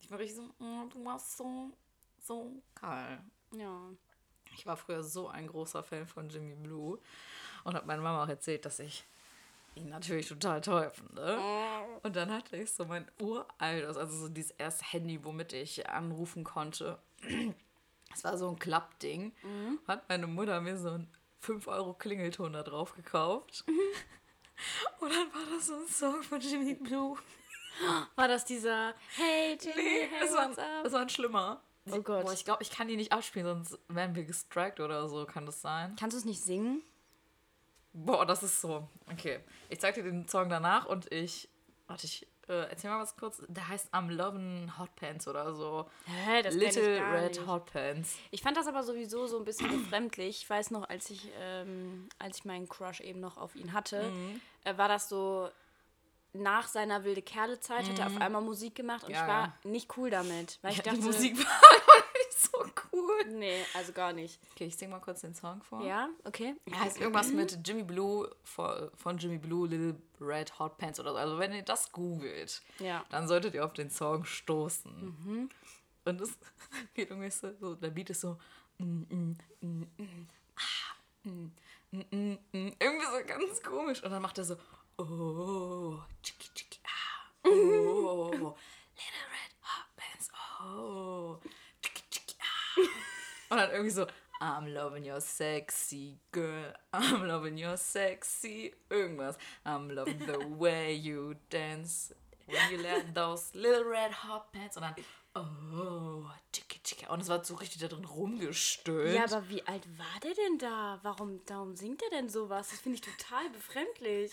[0.00, 1.70] Ich war richtig so, oh, du warst so,
[2.20, 3.22] so geil.
[3.52, 3.90] Ja.
[4.56, 6.98] Ich war früher so ein großer Fan von Jimmy Blue
[7.64, 9.04] und habe meiner Mama auch erzählt, dass ich
[9.74, 11.38] ihn natürlich total toll finde.
[12.02, 16.44] Und dann hatte ich so mein uraltes, also so dieses erste Handy, womit ich anrufen
[16.44, 16.98] konnte.
[18.12, 19.32] Es war so ein Klappding.
[19.86, 21.08] Hat meine Mutter mir so einen
[21.40, 23.64] 5 Euro Klingelton da drauf gekauft.
[25.00, 27.16] Und dann war das so ein Song von Jimmy Blue.
[28.16, 30.50] War das dieser Hey Jimmy, Nee, hey, es war,
[30.84, 31.62] es war ein schlimmer.
[31.98, 32.24] Oh Gott.
[32.24, 35.46] Boah, ich glaube, ich kann die nicht abspielen, sonst werden wir gestrikt oder so, kann
[35.46, 35.96] das sein?
[35.98, 36.82] Kannst du es nicht singen?
[37.92, 38.88] Boah, das ist so.
[39.12, 39.40] Okay.
[39.68, 41.48] Ich zeig dir den Song danach und ich.
[41.88, 43.42] Warte, ich äh, erzähl mal was kurz.
[43.48, 45.90] Der heißt I'm Lovin' Hot Pants oder so.
[46.06, 47.46] Hä, das ich Little gar Red nicht.
[47.48, 48.16] Hot Pants.
[48.30, 50.42] Ich fand das aber sowieso so ein bisschen befremdlich.
[50.42, 54.08] Ich weiß noch, als ich, ähm, als ich meinen Crush eben noch auf ihn hatte,
[54.10, 54.40] Mhm.
[54.64, 55.50] äh, war das so
[56.32, 59.14] nach seiner wilde Kerle-Zeit, hat er auf einmal Musik gemacht und Mhm.
[59.14, 59.70] Ja, ich war ja.
[59.70, 60.58] nicht cool damit.
[60.62, 63.24] Weil ich Ja, dachte, die Musik war nicht so cool.
[63.32, 64.40] Nee, also gar nicht.
[64.52, 65.82] Okay, ich sing mal kurz den Song vor.
[65.84, 66.54] Ja, okay.
[66.66, 71.16] Er heißt irgendwas mit Jimmy Blue von, Jimmy Blue Little Red Hot Pants oder so.
[71.18, 73.04] Also wenn ihr das googelt, Ja.
[73.10, 75.48] dann solltet ihr auf den Song stoßen.
[76.04, 76.30] Und es
[76.94, 78.38] geht irgendwie so, so, der Beat ist so
[78.78, 81.50] mm, mm, mm, mm, ah, mm,
[81.92, 82.38] mm.
[82.52, 84.02] irgendwie so ganz komisch.
[84.02, 84.56] Und dann macht er so
[85.00, 90.28] oh, chiki chiki ah, oh, little red hot pants,
[90.62, 91.38] oh,
[91.82, 92.80] chiki chiki ah.
[93.50, 94.06] Und dann irgendwie so
[94.42, 99.36] I'm loving your sexy girl, I'm loving your sexy irgendwas.
[99.64, 102.14] I'm loving the way you dance.
[102.46, 104.94] when you let those little red hot pants und dann
[105.34, 107.12] oh, tschicka, tschicka.
[107.12, 109.14] Und es war so richtig da drin rumgestöhnt.
[109.14, 110.98] Ja, aber wie alt war der denn da?
[111.02, 112.70] Warum, warum singt er denn sowas?
[112.70, 114.32] Das finde ich total befremdlich.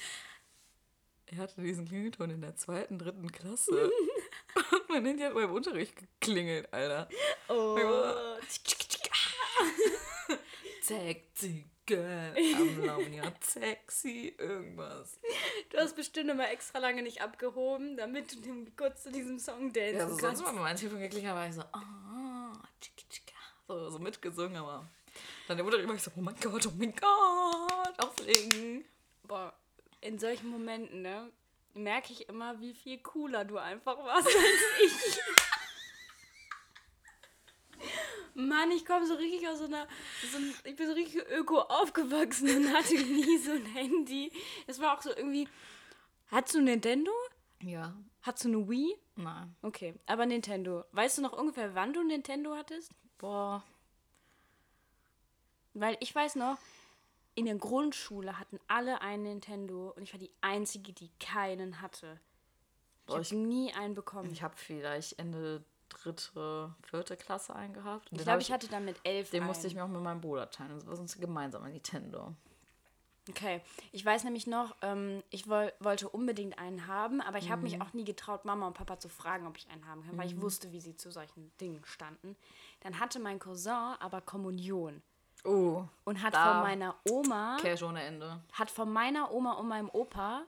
[1.29, 3.91] Er hatte diesen Klingelton in der zweiten, dritten Klasse.
[4.71, 7.09] und mein Handy hat beim Unterricht geklingelt, Alter.
[7.49, 7.77] Oh.
[10.81, 15.19] Sexy girl, I'm loving you, sexy, irgendwas.
[15.69, 19.73] Du hast bestimmt immer extra lange nicht abgehoben, damit du dem kurz zu diesem Song
[19.73, 20.43] dancen Ja, also sonst kannst.
[20.43, 23.35] mal, wenn mein Telefon geklingelt war ich so, ah, tschicka, tschicka.
[23.67, 24.87] So, so mitgesungen, aber
[25.47, 28.85] dann der Unterricht war ich so, oh mein Gott, oh mein Gott, auflegen.
[29.23, 29.53] Boah,
[30.01, 31.31] in solchen Momenten, ne,
[31.73, 34.35] merke ich immer, wie viel cooler du einfach warst als
[34.85, 35.19] ich.
[38.33, 39.87] Mann, ich komme so richtig aus so einer.
[40.31, 44.31] So ein, ich bin so richtig öko aufgewachsen und hatte nie so ein Handy.
[44.67, 45.47] Es war auch so irgendwie.
[46.29, 47.11] Hattest du ein Nintendo?
[47.63, 48.95] Ja, Hattest du eine Wii?
[49.15, 49.55] nein.
[49.61, 50.83] Okay, aber Nintendo.
[50.91, 52.91] Weißt du noch ungefähr, wann du ein Nintendo hattest?
[53.17, 53.63] Boah,
[55.73, 56.57] Weil ich weiß noch,
[57.37, 62.19] in der Grundschule hatten alle einen Nintendo und ich war die Einzige, die keinen hatte.
[63.07, 64.31] Ich habe nie einen bekommen.
[64.31, 68.09] ich habe vielleicht Ende dritte, vierte Klasse eingehabt.
[68.11, 69.47] Ich glaube, ich hatte dann mit elf Den einen.
[69.49, 70.71] musste ich mir auch mit meinem Bruder teilen.
[70.71, 72.33] Das war sonst gemeinsam ein Nintendo.
[73.29, 77.61] Okay, ich weiß nämlich noch, ähm, ich woll, wollte unbedingt einen haben, aber ich habe
[77.61, 80.27] mich auch nie getraut, Mama und Papa zu fragen, ob ich einen haben kann, weil
[80.27, 82.35] ich wusste, wie sie zu solchen Dingen standen.
[82.79, 85.03] Dann hatte mein Cousin aber Kommunion
[85.43, 86.53] Oh, und hat Da.
[86.53, 88.41] von meiner Oma, Cash ohne Ende.
[88.53, 90.43] hat von meiner Oma und meinem Opa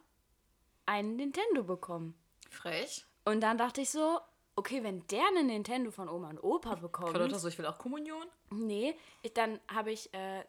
[0.86, 2.16] einen Nintendo bekommen.
[2.50, 3.06] Frech.
[3.26, 4.20] Und dann dachte ich so,
[4.56, 7.78] okay, wenn der einen Nintendo von Oma und Opa bekommt, Verdammt, so, ich will auch
[7.78, 8.26] Kommunion.
[8.50, 10.44] nee, ich, dann habe ich äh,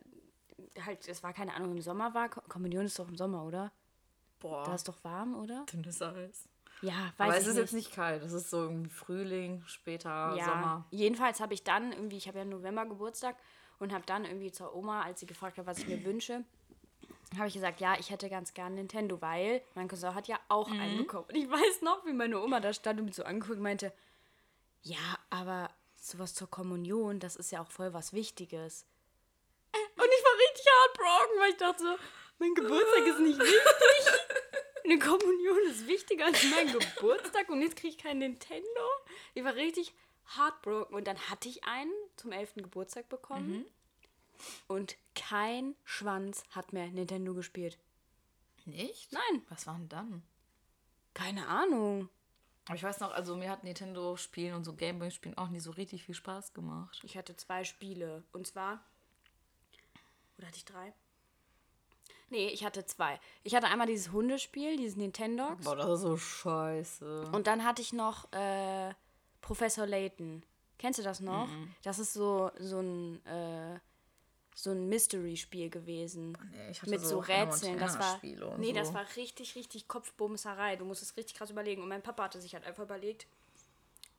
[0.84, 3.70] halt, es war keine Ahnung, im Sommer war, Ko- Kommunion ist doch im Sommer, oder?
[4.40, 5.66] Boah, Da ist doch warm, oder?
[5.70, 6.48] dünnes Eis.
[6.82, 7.56] Ja, weiß Aber es ist nicht.
[7.62, 8.22] jetzt nicht kalt.
[8.22, 10.86] Es ist so irgendwie Frühling, später ja, Sommer.
[10.90, 13.36] jedenfalls habe ich dann irgendwie, ich habe ja im November Geburtstag
[13.80, 16.44] und habe dann irgendwie zur Oma, als sie gefragt hat, was ich mir wünsche,
[17.36, 20.68] habe ich gesagt, ja, ich hätte ganz gern Nintendo, weil mein Cousin hat ja auch
[20.68, 20.80] Mhm.
[20.80, 21.26] einen bekommen.
[21.28, 23.92] Und ich weiß noch, wie meine Oma da stand und mich so angeguckt und meinte,
[24.82, 28.86] ja, aber sowas zur Kommunion, das ist ja auch voll was Wichtiges.
[29.72, 31.96] Und ich war richtig heartbroken, weil ich dachte so,
[32.38, 34.12] mein Geburtstag ist nicht wichtig.
[34.84, 38.80] Eine Kommunion ist wichtiger als mein Geburtstag und jetzt kriege ich kein Nintendo.
[39.34, 39.94] Ich war richtig
[40.36, 40.96] heartbroken.
[40.96, 42.54] Und dann hatte ich einen zum 11.
[42.56, 43.64] Geburtstag bekommen.
[44.68, 47.78] Und kein Schwanz hat mehr Nintendo gespielt.
[48.64, 49.12] Nicht?
[49.12, 49.42] Nein.
[49.48, 50.22] Was war denn dann?
[51.14, 52.08] Keine Ahnung.
[52.66, 56.04] Aber ich weiß noch, also mir hat Nintendo-Spielen und so Gameboy-Spielen auch nie so richtig
[56.04, 57.00] viel Spaß gemacht.
[57.02, 58.22] Ich hatte zwei Spiele.
[58.32, 58.80] Und zwar.
[60.38, 60.92] Oder hatte ich drei?
[62.28, 63.18] Nee, ich hatte zwei.
[63.42, 65.64] Ich hatte einmal dieses Hundespiel, dieses Nintendox.
[65.64, 67.30] Boah, das ist so scheiße.
[67.32, 68.94] Und dann hatte ich noch äh,
[69.40, 70.44] Professor Layton.
[70.80, 71.46] Kennst du das noch?
[71.82, 73.78] Das ist so, so ein, äh,
[74.54, 76.32] so ein Mystery-Spiel gewesen.
[76.52, 77.78] nee, ich hatte mit so so Rätseln.
[77.78, 78.18] Das war,
[78.56, 78.94] nee, das so.
[78.94, 80.76] war richtig, richtig Kopfbumserei.
[80.76, 81.82] Du musst es richtig krass überlegen.
[81.82, 83.26] Und mein Papa hatte sich halt einfach überlegt,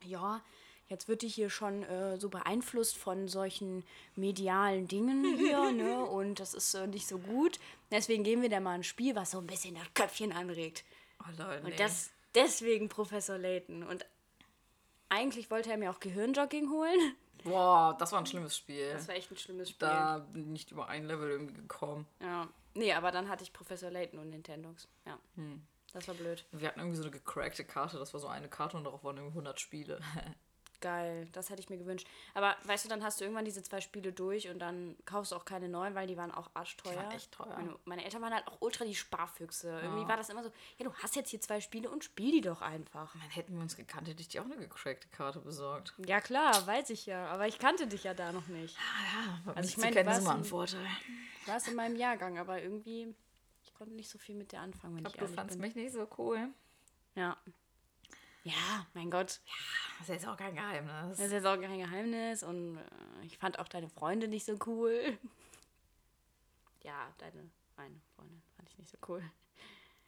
[0.04, 0.40] ja,
[0.86, 3.82] jetzt wird die hier schon äh, so beeinflusst von solchen
[4.14, 6.04] medialen Dingen hier, ne?
[6.04, 7.58] Und das ist äh, nicht so gut.
[7.90, 10.84] Deswegen geben wir da mal ein Spiel, was so ein bisschen das Köpfchen anregt.
[11.20, 11.76] Oh, Leute, Und nee.
[11.76, 13.82] das deswegen Professor Layton.
[13.82, 14.06] Und
[15.12, 17.16] eigentlich wollte er mir auch Gehirnjogging holen.
[17.44, 18.92] Boah, das war ein schlimmes Spiel.
[18.92, 19.88] Das war echt ein schlimmes Spiel.
[19.88, 22.06] da bin ich nicht über ein Level irgendwie gekommen.
[22.20, 22.48] Ja.
[22.74, 24.88] Nee, aber dann hatte ich Professor Layton und Nintendox.
[25.04, 25.18] Ja.
[25.34, 25.62] Hm.
[25.92, 26.46] Das war blöd.
[26.52, 29.16] Wir hatten irgendwie so eine gecrackte Karte, das war so eine Karte und darauf waren
[29.16, 30.00] irgendwie 100 Spiele.
[30.82, 32.08] Geil, das hätte ich mir gewünscht.
[32.34, 35.36] Aber weißt du, dann hast du irgendwann diese zwei Spiele durch und dann kaufst du
[35.36, 36.92] auch keine neuen, weil die waren auch arschteuer.
[36.92, 37.54] Die waren echt teuer.
[37.56, 39.80] Meine, meine Eltern waren halt auch ultra die Sparfüchse.
[39.80, 42.40] Irgendwie war das immer so, ja, du hast jetzt hier zwei Spiele und spiel die
[42.40, 43.14] doch einfach.
[43.14, 45.94] Man, hätten wir uns gekannt, hätte ich dir auch eine gecrackte Karte besorgt.
[46.04, 47.28] Ja klar, weiß ich ja.
[47.28, 48.76] Aber ich kannte dich ja da noch nicht.
[48.76, 50.84] Ja, Also ich ich meine, kennen ist immer ein Vorteil.
[51.46, 53.14] War es in meinem Jahrgang, aber irgendwie,
[53.62, 55.76] ich konnte nicht so viel mit dir anfangen, wenn Ich ich, glaube, du fandst mich
[55.76, 56.48] nicht so cool.
[57.14, 57.36] Ja.
[58.44, 59.40] Ja, mein Gott.
[59.98, 61.16] Das ist jetzt auch kein Geheimnis.
[61.16, 62.80] Das ist jetzt auch kein Geheimnis und äh,
[63.24, 65.18] ich fand auch deine Freunde nicht so cool.
[66.84, 69.22] Ja, deine, meine Freundin fand ich nicht so cool.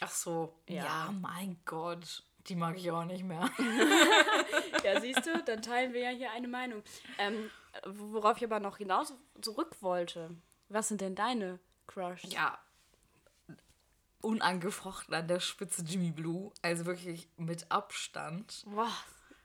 [0.01, 0.59] Ach so.
[0.69, 0.85] Ja.
[0.85, 1.15] Ja.
[1.21, 2.25] mein Gott.
[2.49, 3.49] Die mag ich auch nicht mehr.
[4.83, 6.83] Ja, siehst du, dann teilen wir ja hier eine Meinung.
[7.17, 7.49] Ähm,
[7.87, 10.37] worauf ich aber noch hinaus zurück wollte.
[10.69, 12.25] Was sind denn deine Crushs?
[12.25, 12.59] Ja.
[14.25, 16.51] Unangefochten an der Spitze Jimmy Blue.
[16.63, 18.65] Also wirklich mit Abstand.
[18.67, 18.91] Boah.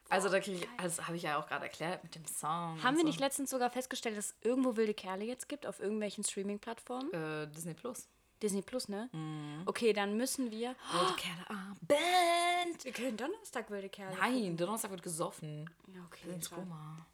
[0.10, 2.82] Also da kriege ich, also habe ich ja auch gerade erklärt mit dem Song.
[2.82, 3.08] Haben wir so.
[3.08, 7.14] nicht letztens sogar festgestellt, dass es irgendwo wilde Kerle jetzt gibt auf irgendwelchen Streaming-Plattformen?
[7.14, 8.08] Äh, Disney Plus.
[8.42, 9.10] Disney Plus, ne?
[9.66, 10.70] Okay, dann müssen wir.
[10.94, 12.86] Wilde Kerle am Band.
[12.86, 14.16] Wir können Donnerstag wilde Kerle.
[14.18, 15.70] Nein, Donnerstag wird gesoffen.
[15.94, 16.32] Ja, okay.
[16.32, 16.62] Ins klar.
[16.62, 17.06] Roma.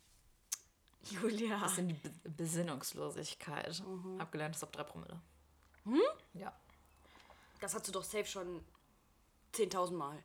[1.09, 1.59] Julia.
[1.59, 3.83] Das sind die Be Besinnungslosigkeit.
[4.19, 5.19] Abgelernt ist ab 3 Promille.
[6.33, 6.53] Ja.
[7.61, 8.63] Das hast du doch safe schon
[9.53, 10.23] 10.000 Mal.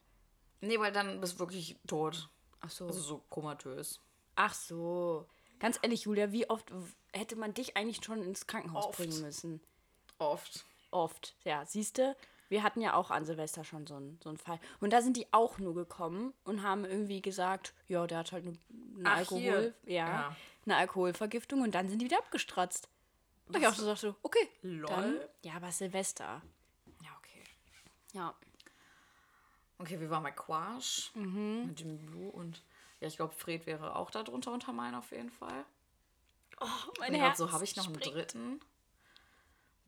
[0.61, 2.29] Nee, weil dann bist du wirklich tot.
[2.61, 2.87] Ach so.
[2.87, 4.01] Also so komatös.
[4.35, 5.27] Ach so.
[5.59, 6.71] Ganz ehrlich, Julia, wie oft
[7.13, 8.99] hätte man dich eigentlich schon ins Krankenhaus Oft.
[8.99, 9.61] bringen müssen?
[10.19, 10.65] Oft.
[10.91, 11.35] Oft.
[11.45, 12.17] Ja, siehst du,
[12.49, 14.59] wir hatten ja auch an Silvester schon so einen, so einen Fall.
[14.81, 18.45] Und da sind die auch nur gekommen und haben irgendwie gesagt, ja, der hat halt
[18.47, 18.59] eine,
[18.99, 20.37] eine Ach, Alkohol, ja, Ja.
[20.67, 22.89] eine Alkoholvergiftung und dann sind die wieder abgestratzt.
[23.47, 24.87] Und ich auch so dachte, okay, Lol.
[24.87, 26.43] dann, ja, aber Silvester.
[28.13, 28.35] Ja,
[29.79, 29.95] okay.
[29.95, 30.01] Ja.
[30.01, 32.63] Wir waren bei Quash mit Jimmy Blue und
[33.01, 35.65] ja, ich glaube, Fred wäre auch da drunter unter meinen auf jeden Fall.
[36.61, 36.67] Oh,
[36.99, 37.39] mein Herz.
[37.39, 38.15] so habe ich noch einen springt.
[38.15, 38.61] dritten.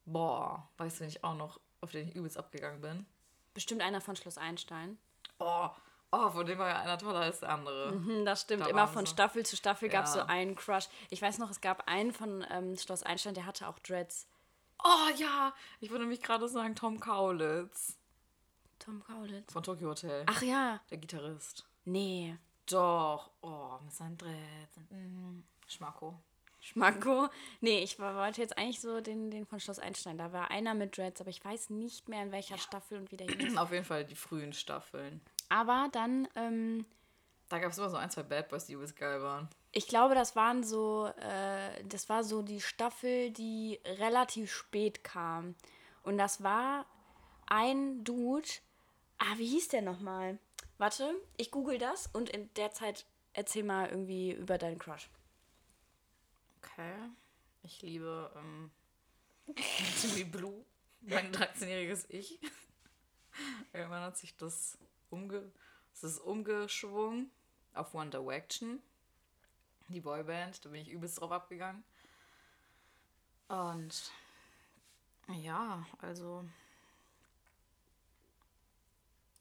[0.07, 3.07] Boah, weißt du, wenn ich auch noch, auf den ich übelst abgegangen bin?
[3.55, 4.99] Bestimmt einer von Schloss Einstein.
[5.39, 5.69] Oh,
[6.11, 7.91] oh, von dem war ja einer toller als der andere.
[7.91, 8.65] Hm, Das stimmt.
[8.65, 9.13] Da Immer von sie.
[9.13, 10.23] Staffel zu Staffel gab es Ja.
[10.23, 10.89] so einen Crush.
[11.11, 14.27] Ich weiß noch, es gab einen von ähm, Schloss Einstein, der hatte auch Dreads.
[14.83, 17.97] Oh ja, ich würde nämlich gerade sagen Tom Kaulitz
[18.85, 19.53] Tom Kaulitz.
[19.53, 20.25] von Tokyo Hotel.
[20.27, 20.81] Ach ja.
[20.91, 21.65] Der Gitarrist.
[21.85, 22.37] Nee.
[22.69, 24.77] Doch, oh, mit seinen Dreads.
[24.91, 26.15] Mm, Schmacko.
[26.61, 27.29] Schmacko.
[27.61, 30.17] Nee, ich wollte jetzt eigentlich so den, den von Schloss Einstein.
[30.17, 33.17] Da war einer mit Dreads, aber ich weiß nicht mehr in welcher Staffel und wie
[33.17, 33.57] der hieß.
[33.57, 35.21] Auf jeden Fall die frühen Staffeln.
[35.49, 36.87] Aber dann, ähm,
[37.49, 39.49] Da gab es immer so ein, zwei Bad Boys, die übelst geil waren.
[39.73, 45.57] ich glaube, das waren so, äh, das war so die Staffel, die relativ spät kam.
[46.05, 46.87] Und das war
[47.47, 48.49] ein Dude.
[49.25, 50.41] Ah, wie hieß der nochmal?
[50.79, 55.09] Warte, ich google das und in der Zeit erzähl mal irgendwie über deinen Crush.
[56.59, 56.93] Okay.
[57.63, 58.73] Ich liebe ähm,
[60.03, 60.65] Jimmy Blue,
[61.03, 62.41] mein 13-jähriges Ich.
[63.73, 64.77] Irgendwann hat sich das,
[65.09, 65.53] umge
[65.93, 67.31] es ist umgeschwungen
[67.75, 68.83] auf One Direction,
[69.87, 70.65] die Boyband.
[70.65, 71.85] Da bin ich übelst drauf abgegangen.
[73.47, 74.11] Und
[75.29, 76.45] ja, also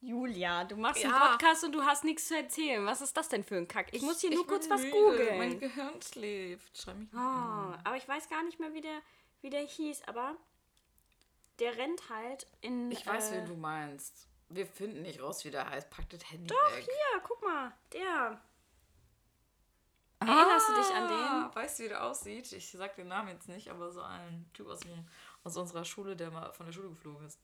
[0.01, 1.09] Julia, du machst Ja.
[1.11, 2.83] einen Podcast und du hast nichts zu erzählen.
[2.87, 3.87] Was ist das denn für ein Kack?
[3.93, 4.91] Ich muss hier nur bin kurz was müde.
[4.91, 5.37] googeln.
[5.37, 6.75] Mein Gehirn schläft.
[6.77, 8.99] Schreib mich Ah, aber ich weiß gar nicht mehr, wie der,
[9.41, 10.35] wie der hieß, aber
[11.59, 12.89] der rennt halt in.
[12.91, 14.27] Ich weiß, äh, wen du meinst.
[14.49, 15.89] Wir finden nicht raus, wie der heißt.
[15.91, 16.83] Pack das Handy Doch, weg.
[16.83, 18.41] hier, guck mal, der.
[20.19, 21.17] Erinnerst du dich an den?
[21.17, 22.51] Ah, Weißt du, wie der aussieht?
[22.51, 24.79] Ich sag den Namen jetzt nicht, aber so ein Typ aus,
[25.43, 27.39] aus unserer Schule, der mal von der Schule geflogen ist.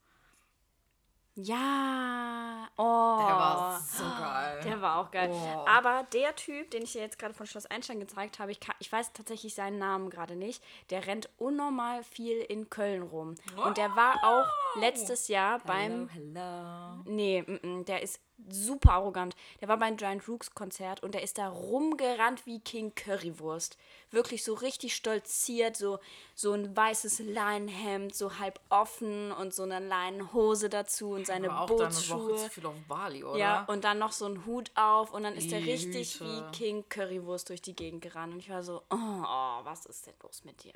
[1.39, 2.67] Ja.
[2.77, 3.17] Oh.
[3.19, 4.59] Der war so geil.
[4.63, 5.29] Der war auch geil.
[5.31, 5.65] Oh.
[5.67, 8.75] Aber der Typ, den ich dir jetzt gerade von Schloss Einstein gezeigt habe, ich, kann,
[8.79, 13.35] ich weiß tatsächlich seinen Namen gerade nicht, der rennt unnormal viel in Köln rum.
[13.63, 16.09] Und der war auch letztes Jahr beim.
[16.09, 17.03] Hello.
[17.05, 19.35] Nee, mm, mm, der ist super arrogant.
[19.61, 23.77] Der war beim Giant Rooks Konzert und der ist da rumgerannt wie King Currywurst.
[24.11, 25.99] Wirklich so richtig stolziert, so,
[26.35, 31.61] so ein weißes Leinenhemd, so halb offen und so eine Leinenhose dazu und seine Aber
[31.61, 32.37] auch dann eine Woche Bootschuhe.
[32.37, 33.37] zu viel auf Bali, oder?
[33.39, 36.41] Ja, und dann noch so ein Hut auf und dann ist er Die richtig wie
[36.51, 38.33] King Currywurst durch die Gegend gerannt.
[38.33, 40.73] Und ich war so, oh, oh, was ist denn los mit dir?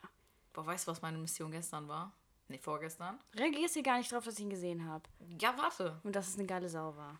[0.53, 2.11] Boah, weißt du, was meine Mission gestern war?
[2.49, 3.17] Nee, vorgestern?
[3.33, 5.03] Reagierst du gar nicht drauf, dass ich ihn gesehen habe
[5.39, 6.01] Ja, warte.
[6.03, 7.17] und dass es eine geile Sau war.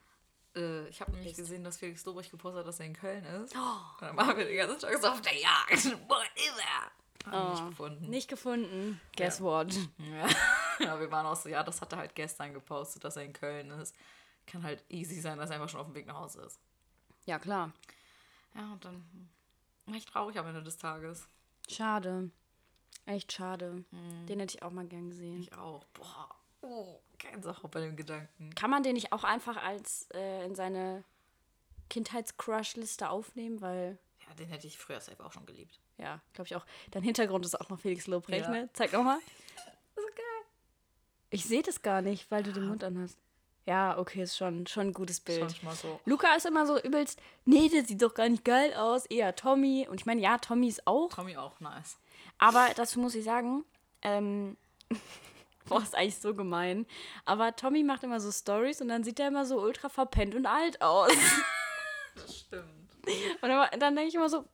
[0.55, 3.55] Äh, ich habe nämlich gesehen, dass Felix Lobrecht gepostet hat, dass er in Köln ist.
[3.55, 5.97] Und dann waren wir den ganzen Tag so auf der Jagd.
[6.07, 6.91] Wo ist er?
[7.25, 8.09] Ihn nicht gefunden.
[8.09, 9.01] Nicht gefunden.
[9.15, 9.73] Guess what?
[9.97, 10.27] Ja.
[10.79, 13.33] ja, wir waren auch so, ja, das hat er halt gestern gepostet, dass er in
[13.33, 13.95] Köln ist.
[14.47, 16.59] Kann halt easy sein, dass er einfach schon auf dem Weg nach Hause ist.
[17.25, 17.71] Ja, klar.
[18.55, 19.29] Ja, und dann
[19.85, 21.27] war ich traurig am Ende des Tages.
[21.69, 22.31] Schade.
[23.05, 23.83] Echt schade.
[24.27, 25.41] Den hätte ich auch mal gern gesehen.
[25.41, 25.85] Ich auch.
[25.93, 26.29] Boah.
[26.62, 28.54] Oh, keine Sache bei dem Gedanken.
[28.56, 31.04] Kann man den nicht auch einfach als äh, in seine
[31.89, 33.62] Kindheits-Crush-Liste aufnehmen?
[33.62, 33.97] Weil,
[34.28, 35.80] Ja, den hätte ich früher safe auch schon geliebt.
[35.97, 36.65] ja, glaube ich auch.
[36.91, 38.52] Dein Hintergrund ist auch noch Felix Lobrecht, Ja.
[38.52, 38.69] ne?
[38.74, 39.19] Zeig nochmal.
[39.95, 40.45] So geil.
[41.30, 43.17] Ich sehe das gar nicht, weil du den Mund anhast.
[43.67, 45.56] Ja, okay, ist schon, schon ein gutes Bild.
[45.76, 46.00] So.
[46.06, 49.06] Luca ist immer so übelst, nee, der sieht doch gar nicht geil aus.
[49.06, 49.88] Eher Tommy.
[49.88, 51.10] Und ich meine, ja, Tommy ist auch.
[51.13, 51.97] Tommy auch nice.
[52.39, 53.63] Aber dazu muss ich sagen,
[54.02, 54.58] ähm,
[55.65, 56.86] boah, ist eigentlich so gemein.
[57.26, 60.45] Aber Tommy macht immer so Stories und dann sieht er immer so ultra verpennt und
[60.45, 61.12] alt aus.
[62.13, 62.65] Das stimmt.
[63.41, 64.45] Und dann, dann denke ich immer so,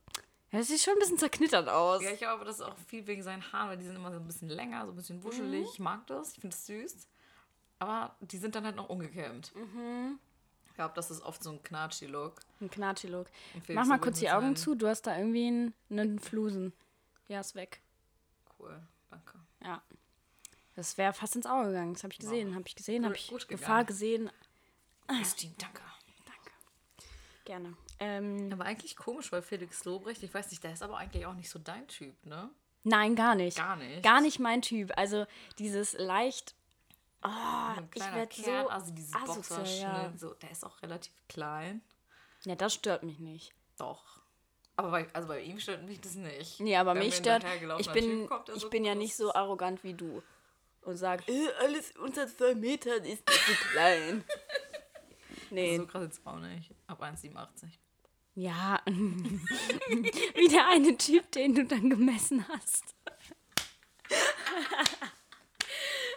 [0.52, 2.04] ja, das sieht schon ein bisschen zerknittert aus.
[2.04, 4.18] Ja, ich glaube, das ist auch viel wegen seinen Haaren, weil die sind immer so
[4.18, 5.68] ein bisschen länger, so ein bisschen wuschelig.
[5.74, 7.08] Ich mag das, ich finde es süß.
[7.80, 9.52] Aber die sind dann halt noch ungekämmt.
[10.68, 12.36] Ich glaube, das ist oft so ein Knatschi-Look.
[12.62, 13.28] Ein Knatschi-Look.
[13.70, 16.74] Mach mal kurz die Augen zu, du hast da irgendwie einen, einen Flusen.
[17.28, 17.82] Ja, ist weg.
[18.60, 19.40] Cool, danke.
[19.64, 19.82] Ja.
[20.78, 21.96] Das wäre fast ins Auge gegangen.
[21.96, 24.30] Das habe ich gesehen, habe ich gesehen, habe ich gut Gefahr gesehen.
[25.08, 25.82] Christine, danke.
[26.24, 26.52] Danke.
[27.46, 27.74] Gerne.
[28.00, 31.34] Ähm, Aber eigentlich komisch, weil Felix Lobrecht, ich weiß nicht, der ist aber eigentlich auch
[31.34, 32.52] nicht so dein Typ, ne?
[32.84, 33.58] nein, gar nicht.
[33.58, 34.04] Gar nicht.
[34.04, 34.96] Gar nicht mein Typ.
[34.96, 35.26] Also
[35.58, 36.54] dieses leicht.
[37.24, 40.14] Oh, ich werde so also diese asozial, ja.
[40.16, 41.82] so, der ist auch relativ klein.
[42.44, 43.52] Ja, das stört mich nicht.
[43.80, 44.22] Doch.
[44.76, 46.60] Aber bei, also bei ihm stört mich das nicht.
[46.60, 47.44] Nee, aber Wenn mich stört.
[47.80, 50.22] Ich bin, ich bin ja nicht so arrogant wie du.
[50.88, 54.24] Und sag, äh, alles unter zwei Metern ist zu klein.
[55.50, 55.78] Nee.
[55.78, 56.76] So krass jetzt auch nicht.
[56.88, 57.70] Ab 1,87.
[58.36, 58.82] Ja.
[58.86, 62.84] wie der eine Typ, den du dann gemessen hast.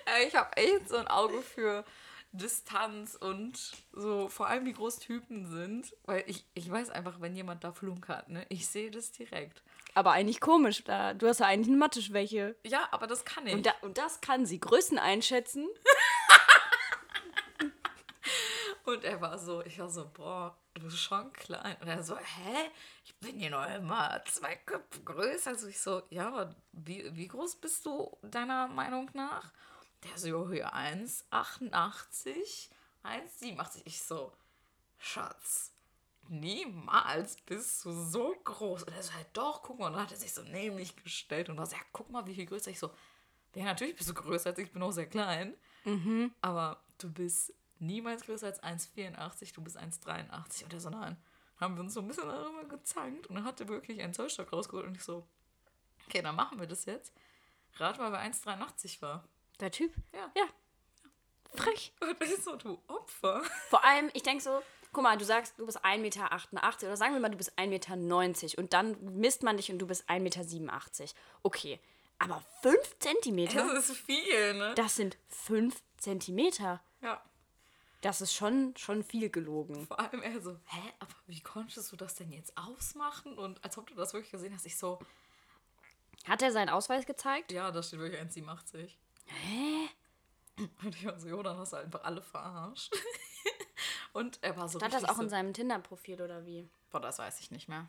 [0.05, 1.85] Ey, Ich habe echt so ein Auge für
[2.33, 5.95] Distanz und so, vor allem wie groß Typen sind.
[6.07, 9.63] Weil ich, ich weiß einfach, wenn jemand da flunkert, ne, ich sehe das direkt.
[9.95, 10.85] Aber eigentlich komisch.
[10.85, 12.57] Da, du hast ja eigentlich eine Mathe-Schwäche.
[12.65, 13.55] Ja, aber das kann ich.
[13.55, 14.61] Und, da, und das kann sie.
[14.61, 15.69] Größen einschätzen.
[18.85, 21.77] Und er war so, ich war so, boah, du bist schon klein.
[21.81, 22.71] Und er so, hä?
[23.05, 25.51] Ich bin hier noch immer zwei Köpfe größer.
[25.51, 29.53] Also ich so, ja, aber wie, wie groß bist du deiner Meinung nach?
[30.03, 32.71] Der so, hier 1,88,
[33.05, 33.83] 1,87.
[33.85, 34.33] Ich so,
[34.99, 35.73] Schatz,
[36.31, 38.85] niemals bist du so groß.
[38.85, 39.89] Und er so, halt doch, guck mal.
[39.89, 42.27] Und dann hat er sich so neben mich gestellt und war so, ja, guck mal,
[42.27, 42.71] wie viel größer.
[42.71, 42.91] Ich so,
[43.55, 45.57] ja, natürlich bist du größer als ich, ich bin auch sehr klein.
[46.41, 50.65] Aber du bist niemals größer als 1,84, du bist 1,83.
[50.65, 51.17] Und er so, nein.
[51.59, 54.51] Haben wir uns so ein bisschen darüber gezankt und dann hat er wirklich einen Zollstock
[54.51, 55.27] rausgeholt und ich so,
[56.07, 57.13] okay, dann machen wir das jetzt.
[57.75, 59.29] Rat mal, wer 1,83 war.
[59.61, 59.93] Der Typ?
[60.15, 60.31] Ja.
[60.35, 60.45] Ja.
[61.55, 61.93] Frech.
[62.01, 63.43] Und ich so, du Opfer.
[63.69, 64.63] Vor allem, ich denke so,
[64.93, 66.29] guck mal, du sagst, du bist 1,88 Meter
[66.83, 69.87] oder sagen wir mal, du bist 1,90 Meter und dann misst man dich und du
[69.87, 71.13] bist 1,87 Meter.
[71.43, 71.81] Okay,
[72.19, 74.75] aber 5 Zentimeter, Das ist viel, ne?
[74.75, 76.83] das sind 5 Zentimeter.
[77.03, 77.23] Ja.
[78.03, 79.87] Das ist schon, schon viel gelogen.
[79.87, 83.37] Vor allem er so, hä, aber wie konntest du das denn jetzt ausmachen?
[83.39, 84.99] Und als ob du das wirklich gesehen hast, ich so,
[86.27, 87.53] Hat er seinen Ausweis gezeigt?
[87.53, 88.91] ja, da steht wirklich 1,87.
[89.27, 89.89] Hä?
[90.83, 92.91] Und ich war so, jo, dann hast du einfach alle verarscht.
[94.13, 96.69] und er war so Hat das auch so, in seinem Tinder-Profil oder wie?
[96.91, 97.89] Boah, das weiß ich nicht mehr.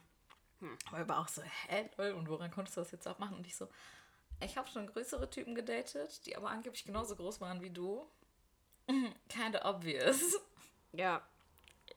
[0.87, 3.37] Aber er war auch so, hä, lol, und woran konntest du das jetzt abmachen?
[3.37, 3.67] Und ich so,
[4.39, 8.05] ich habe schon größere Typen gedatet, die aber angeblich genauso groß waren wie du.
[9.29, 10.39] Kinda obvious.
[10.93, 11.21] Ja.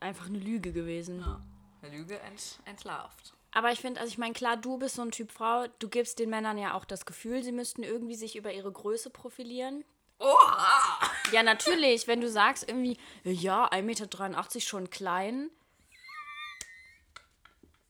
[0.00, 1.20] Einfach eine Lüge gewesen.
[1.20, 1.42] Ja.
[1.90, 3.34] Lüge ent, entlarvt.
[3.52, 6.18] Aber ich finde, also ich meine, klar, du bist so ein Typ Frau, du gibst
[6.18, 9.84] den Männern ja auch das Gefühl, sie müssten irgendwie sich über ihre Größe profilieren.
[10.18, 11.10] Oha!
[11.32, 15.50] Ja, natürlich, wenn du sagst irgendwie, ja, 1,83 Meter schon klein.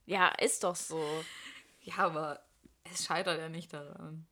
[0.06, 1.02] Ja, ist doch so.
[1.82, 2.42] Ja, aber
[2.92, 4.26] es scheitert ja nicht daran.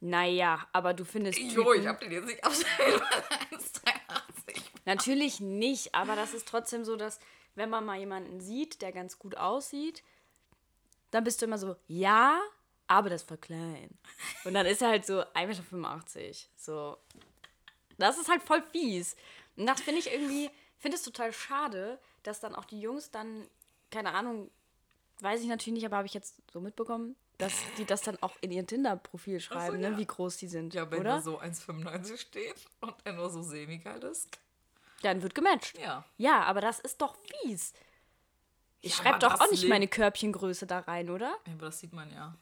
[0.00, 1.38] Naja, aber du findest.
[1.38, 3.82] Jo, Typen- ich hab den jetzt nicht 1,83
[4.84, 7.18] Natürlich nicht, aber das ist trotzdem so, dass,
[7.54, 10.02] wenn man mal jemanden sieht, der ganz gut aussieht,
[11.10, 12.38] dann bist du immer so, ja,
[12.86, 13.90] aber das war klein.
[14.44, 16.38] Und dann ist er halt so 1,85 Meter.
[16.56, 16.98] So.
[17.98, 19.16] Das ist halt voll fies.
[19.56, 23.46] Und das finde ich irgendwie, finde es total schade, dass dann auch die Jungs dann,
[23.90, 24.50] keine Ahnung,
[25.20, 28.36] weiß ich natürlich nicht, aber habe ich jetzt so mitbekommen, dass die das dann auch
[28.40, 29.90] in ihr Tinder-Profil schreiben, ja.
[29.90, 30.74] ne, wie groß die sind.
[30.74, 31.16] Ja, wenn oder?
[31.16, 34.28] da so 1,95 steht und er nur so semi-geil ist.
[35.02, 35.78] Dann wird gematcht.
[35.78, 36.04] Ja.
[36.16, 37.72] Ja, aber das ist doch fies.
[38.80, 41.36] Ich Ja, schreibe doch auch nicht meine Körbchengröße da rein, oder?
[41.46, 42.36] Ja, aber das sieht man ja.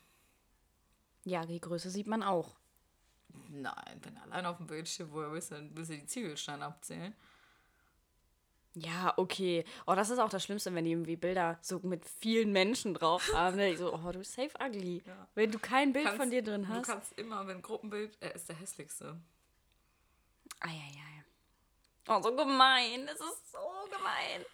[1.24, 2.56] Ja, die Größe sieht man auch.
[3.48, 7.14] Nein, wenn allein auf dem Bild steht, woher willst du, willst du die Ziegelsteine abzählen?
[8.74, 9.64] Ja, okay.
[9.86, 13.30] Oh, das ist auch das Schlimmste, wenn die irgendwie Bilder so mit vielen Menschen drauf
[13.34, 13.56] haben.
[13.56, 13.76] Ne?
[13.76, 15.02] So, oh, du bist safe ugly.
[15.06, 15.28] Ja.
[15.34, 16.86] Wenn du kein Bild Kannst- von dir drin Du hast.
[16.86, 19.20] kannst immer, wenn Gruppenbild, er ist der hässlichste.
[20.60, 21.24] Eieiei.
[22.08, 23.06] Oh, so gemein.
[23.06, 23.58] Das ist so
[23.90, 24.44] gemein.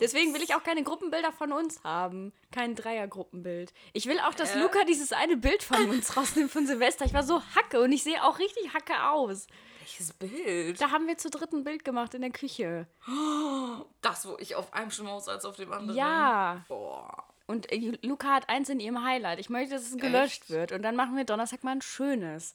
[0.00, 2.32] Deswegen will ich auch keine Gruppenbilder von uns haben.
[2.50, 3.72] Kein Dreiergruppenbild.
[3.92, 4.60] Ich will auch, dass Äh.
[4.60, 7.04] Luca dieses eine Bild von uns rausnimmt von Silvester.
[7.04, 9.46] Ich war so hacke und ich sehe auch richtig hacke aus.
[9.80, 10.80] Welches Bild?
[10.80, 12.86] Da haben wir zu dritt ein Bild gemacht in der Küche.
[14.00, 15.96] Das, wo ich auf einem Schmaus als auf dem anderen.
[15.96, 16.64] Ja.
[16.68, 17.24] Boah.
[17.46, 19.38] Und äh, Luca hat eins in ihrem Highlight.
[19.38, 20.50] Ich möchte, dass es gelöscht Echt?
[20.50, 20.72] wird.
[20.72, 22.54] Und dann machen wir Donnerstag mal ein schönes.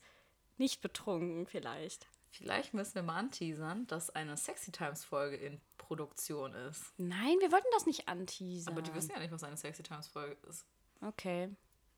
[0.57, 2.07] Nicht betrunken vielleicht.
[2.31, 6.93] Vielleicht müssen wir mal anteasern, dass eine Sexy Times Folge in Produktion ist.
[6.97, 8.73] Nein, wir wollten das nicht anteasern.
[8.73, 10.65] Aber die wissen ja nicht, was eine Sexy Times Folge ist.
[11.01, 11.49] Okay.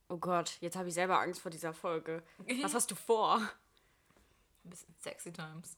[0.10, 2.24] Oh Gott, jetzt habe ich selber Angst vor dieser Folge.
[2.64, 3.36] Was hast du vor?
[4.64, 5.78] Ein bisschen Sexy Times.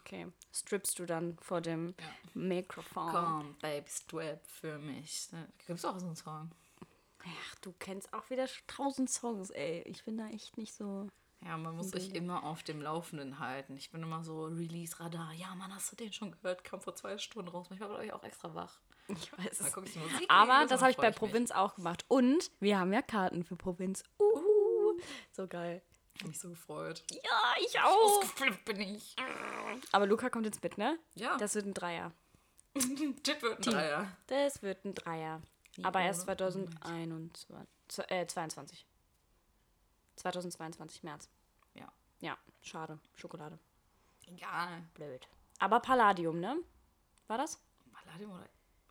[0.00, 0.26] Okay.
[0.54, 2.06] Strippst du dann vor dem Ja.
[2.34, 3.10] Mikrofon?
[3.12, 5.28] Komm, Baby, strip für mich.
[5.30, 6.50] Da gibt's auch so einen Song.
[7.22, 9.82] Ach, du kennst auch wieder tausend Songs, ey.
[9.82, 11.08] Ich bin da echt nicht so.
[11.46, 13.76] Ja, man muss sich immer auf dem Laufenden halten.
[13.76, 15.32] Ich bin immer so Release-Radar.
[15.34, 16.64] Ja, Mann, hast du den schon gehört?
[16.64, 17.66] Kam vor zwei Stunden raus.
[17.70, 18.80] Manchmal war ich auch extra wach.
[19.08, 19.66] Ich weiß es.
[19.68, 20.26] ich die Musik.
[20.28, 21.16] Aber das habe ich bei mich.
[21.16, 22.04] Provinz auch gemacht.
[22.08, 24.02] Und wir haben ja Karten für Provinz.
[24.18, 24.98] Uhu.
[25.30, 25.82] So geil.
[26.14, 27.04] Ich habe mich so gefreut.
[27.12, 28.18] Ja, ich auch.
[28.22, 29.14] Ausgeflippt bin ich.
[29.92, 30.98] Aber Luca kommt jetzt mit, ne?
[31.14, 32.12] Ja, Das wird ein Dreier.
[32.74, 34.12] das wird ein Dreier.
[34.26, 35.42] Das wird ein Dreier.
[35.82, 37.46] Aber erst ohne 2021.
[37.88, 38.86] Z- Äh, 22.
[40.16, 41.28] 2022 März.
[42.20, 42.36] Ja.
[42.62, 42.98] Schade.
[43.14, 43.58] Schokolade.
[44.26, 44.82] Egal.
[44.94, 45.28] Blöd.
[45.58, 46.56] Aber Palladium, ne?
[47.26, 47.60] War das?
[47.92, 48.48] Palladium oder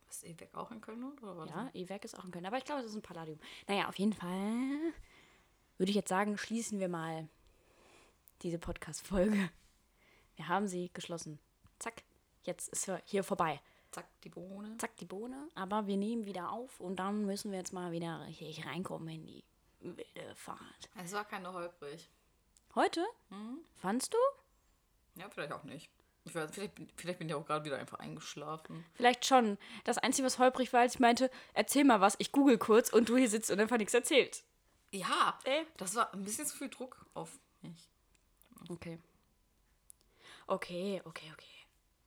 [0.09, 1.49] ist E-Weg auch in Köln oder was?
[1.49, 2.45] Ja, E-Werk ist auch in Köln.
[2.45, 3.39] Aber ich glaube, es ist ein Palladium.
[3.67, 4.93] Naja, auf jeden Fall
[5.77, 7.27] würde ich jetzt sagen, schließen wir mal
[8.41, 9.49] diese Podcast-Folge.
[10.35, 11.39] Wir haben sie geschlossen.
[11.79, 12.03] Zack.
[12.43, 13.59] Jetzt ist er hier vorbei.
[13.91, 14.77] Zack, die Bohne.
[14.77, 15.49] Zack, die Bohne.
[15.55, 19.25] Aber wir nehmen wieder auf und dann müssen wir jetzt mal wieder richtig reinkommen in
[19.25, 19.43] die
[19.79, 20.89] wilde Fahrt.
[20.95, 22.09] Es war keine holprig.
[22.75, 23.05] Heute?
[23.81, 24.17] Fandst du?
[25.19, 25.89] Ja, vielleicht auch nicht.
[26.25, 28.83] Ich weiß, vielleicht, bin- vielleicht bin ich auch gerade wieder einfach eingeschlafen.
[28.95, 29.57] Vielleicht schon.
[29.83, 33.07] Das Einzige, was holprig war, als ich meinte, erzähl mal was, ich google kurz und
[33.09, 34.43] du hier sitzt und einfach nichts erzählt.
[34.91, 35.65] Ja, Ey.
[35.77, 37.89] das war ein bisschen zu viel Druck auf mich.
[38.69, 38.97] Okay.
[40.47, 41.45] Okay, okay, okay.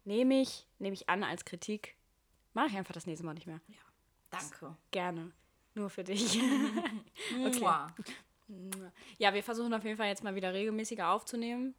[0.04, 1.94] Nehme ich, nehme ich an als Kritik.
[2.54, 3.60] Mache ich einfach das nächste Mal nicht mehr.
[3.68, 3.76] Ja,
[4.30, 4.76] danke.
[4.90, 5.32] Gerne.
[5.74, 6.40] Nur für dich.
[7.30, 8.12] Okay.
[9.18, 11.74] Ja, wir versuchen auf jeden Fall jetzt mal wieder regelmäßiger aufzunehmen.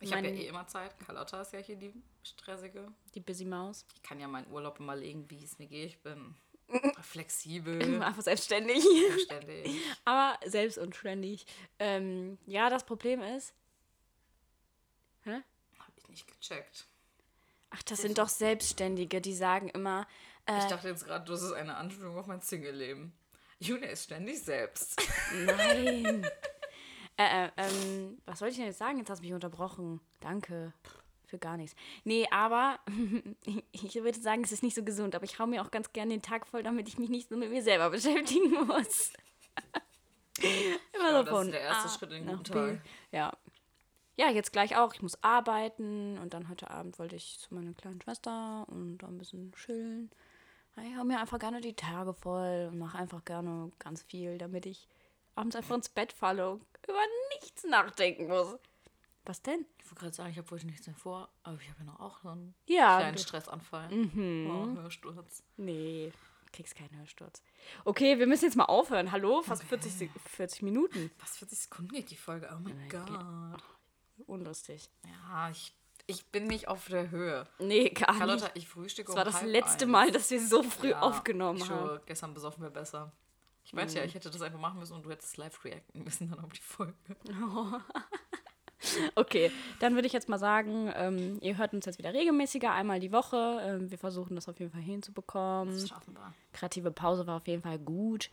[0.00, 0.98] Ich habe ja eh immer Zeit.
[0.98, 1.92] Carlotta ist ja hier die
[2.22, 2.88] stressige.
[3.14, 3.84] Die Busy Maus.
[3.94, 5.88] Ich kann ja meinen Urlaub immer legen, wie es mir geht.
[5.88, 6.34] Ich bin
[7.02, 8.82] flexibel, Einfach selbstständig.
[9.24, 9.70] ständig.
[10.04, 11.44] Aber selbst und ständig.
[11.78, 13.52] Ähm, ja, das Problem ist.
[15.24, 15.42] Hä?
[15.78, 16.86] Habe ich nicht gecheckt.
[17.70, 20.06] Ach, das sind doch Selbstständige, die sagen immer,
[20.46, 23.12] äh, Ich dachte jetzt gerade, das ist eine Anspielung auf mein Single-Leben.
[23.60, 25.00] Julia ist ständig selbst.
[25.44, 26.24] Nein.
[27.16, 28.98] äh, äh, ähm, was wollte ich denn jetzt sagen?
[28.98, 30.00] Jetzt hast du mich unterbrochen.
[30.20, 30.72] Danke.
[31.26, 31.76] Für gar nichts.
[32.04, 32.80] Nee, aber
[33.72, 36.12] ich würde sagen, es ist nicht so gesund, aber ich hau mir auch ganz gerne
[36.12, 39.12] den Tag voll, damit ich mich nicht so mit mir selber beschäftigen muss.
[40.92, 42.72] Immer Ja, das ist der erste Schritt in den guten B.
[42.76, 42.80] Tag.
[43.12, 43.32] Ja.
[44.16, 44.92] Ja, jetzt gleich auch.
[44.94, 49.06] Ich muss arbeiten und dann heute Abend wollte ich zu meiner kleinen Schwester und da
[49.06, 50.10] ein bisschen chillen.
[50.76, 54.66] Ich hau mir einfach gerne die Tage voll und mache einfach gerne ganz viel, damit
[54.66, 54.88] ich
[55.34, 56.98] abends einfach ins Bett falle und über
[57.34, 58.56] nichts nachdenken muss.
[59.24, 59.66] Was denn?
[59.78, 62.00] Ich wollte gerade sagen, ich habe heute nichts mehr vor, aber ich habe ja noch
[62.00, 63.90] auch so einen Ja, kleinen du- Stressanfall.
[63.90, 64.50] Mhm.
[64.76, 65.42] Oh, Hörsturz.
[65.58, 66.10] Nee,
[66.46, 67.42] du kriegst keinen Hörsturz.
[67.84, 69.12] Okay, wir müssen jetzt mal aufhören.
[69.12, 69.42] Hallo?
[69.42, 71.10] Fast 40, Sek- 40 Minuten.
[71.20, 72.48] Was 40 Sekunden geht die Folge?
[72.52, 73.62] Oh mein Gott.
[74.26, 74.88] Unlustig.
[75.04, 75.74] Ja, ich,
[76.10, 77.46] ich bin nicht auf der Höhe.
[77.58, 78.18] Nee, gar nicht.
[78.18, 79.92] Carlotta, ich frühstücke Das war um das halb letzte eins.
[79.92, 81.68] Mal, dass wir so früh Ja, aufgenommen haben.
[81.68, 81.78] Mhm.
[81.78, 83.12] schwöre, gestern besoffen wir besser.
[83.64, 86.28] Ich meinte ja, ich hätte das einfach machen müssen und du hättest live reacten müssen
[86.30, 86.94] dann auf die Folge.
[89.14, 92.98] Okay, dann würde ich jetzt mal sagen, ähm, ihr hört uns jetzt wieder regelmäßiger, einmal
[92.98, 93.60] die Woche.
[93.62, 95.74] Ähm, wir versuchen das auf jeden Fall hinzubekommen.
[95.74, 96.32] Das schaffen wir.
[96.54, 98.30] Kreative Pause war auf jeden Fall gut.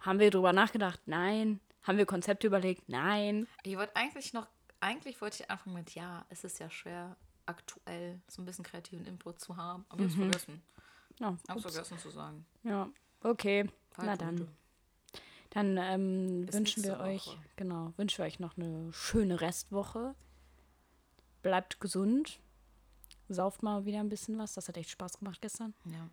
[0.00, 1.00] Haben wir drüber nachgedacht?
[1.06, 1.60] Nein.
[1.82, 2.90] Haben wir Konzepte überlegt?
[2.90, 3.46] Nein.
[3.62, 4.46] Ich wollte eigentlich noch,
[4.80, 7.16] eigentlich wollte ich anfangen mit, ja, es ist ja schwer,
[7.46, 9.84] aktuell so ein bisschen kreativen Input zu haben.
[9.88, 10.62] Aber ich hab's vergessen.
[11.18, 11.54] Ja, Ich hab's Mhm.
[11.66, 11.74] ups.
[11.74, 12.46] vergessen zu sagen.
[12.62, 12.88] ja.
[13.22, 13.68] okay.
[13.96, 14.20] War Na gut.
[14.22, 14.48] dann.
[15.50, 17.38] Dann ähm, wünschen wir euch, Woche.
[17.56, 20.14] genau, wünschen wir euch noch eine schöne Restwoche.
[21.42, 22.38] Bleibt gesund.
[23.30, 24.54] Sauft mal wieder ein bisschen was.
[24.54, 25.74] Das hat echt Spaß gemacht gestern.
[25.86, 26.08] Ja.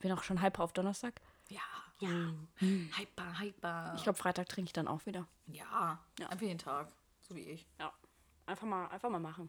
[0.00, 1.20] Bin auch schon halb auf Donnerstag.
[1.48, 1.60] Ja,
[2.00, 2.32] ja.
[2.58, 3.94] Hyper, hyper.
[3.96, 5.26] Ich glaube, Freitag trinke ich dann auch wieder.
[5.46, 6.92] ja, einfach jeden Tag.
[7.32, 7.66] So wie ich.
[7.78, 7.90] Ja.
[8.44, 9.48] Einfach mal, einfach mal machen.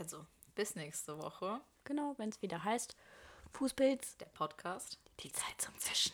[0.00, 1.60] Also, bis nächste Woche.
[1.84, 2.96] Genau, wenn es wieder heißt,
[3.52, 4.98] Fußpilz, Der Podcast.
[5.20, 6.12] die Zeit zum Zischen.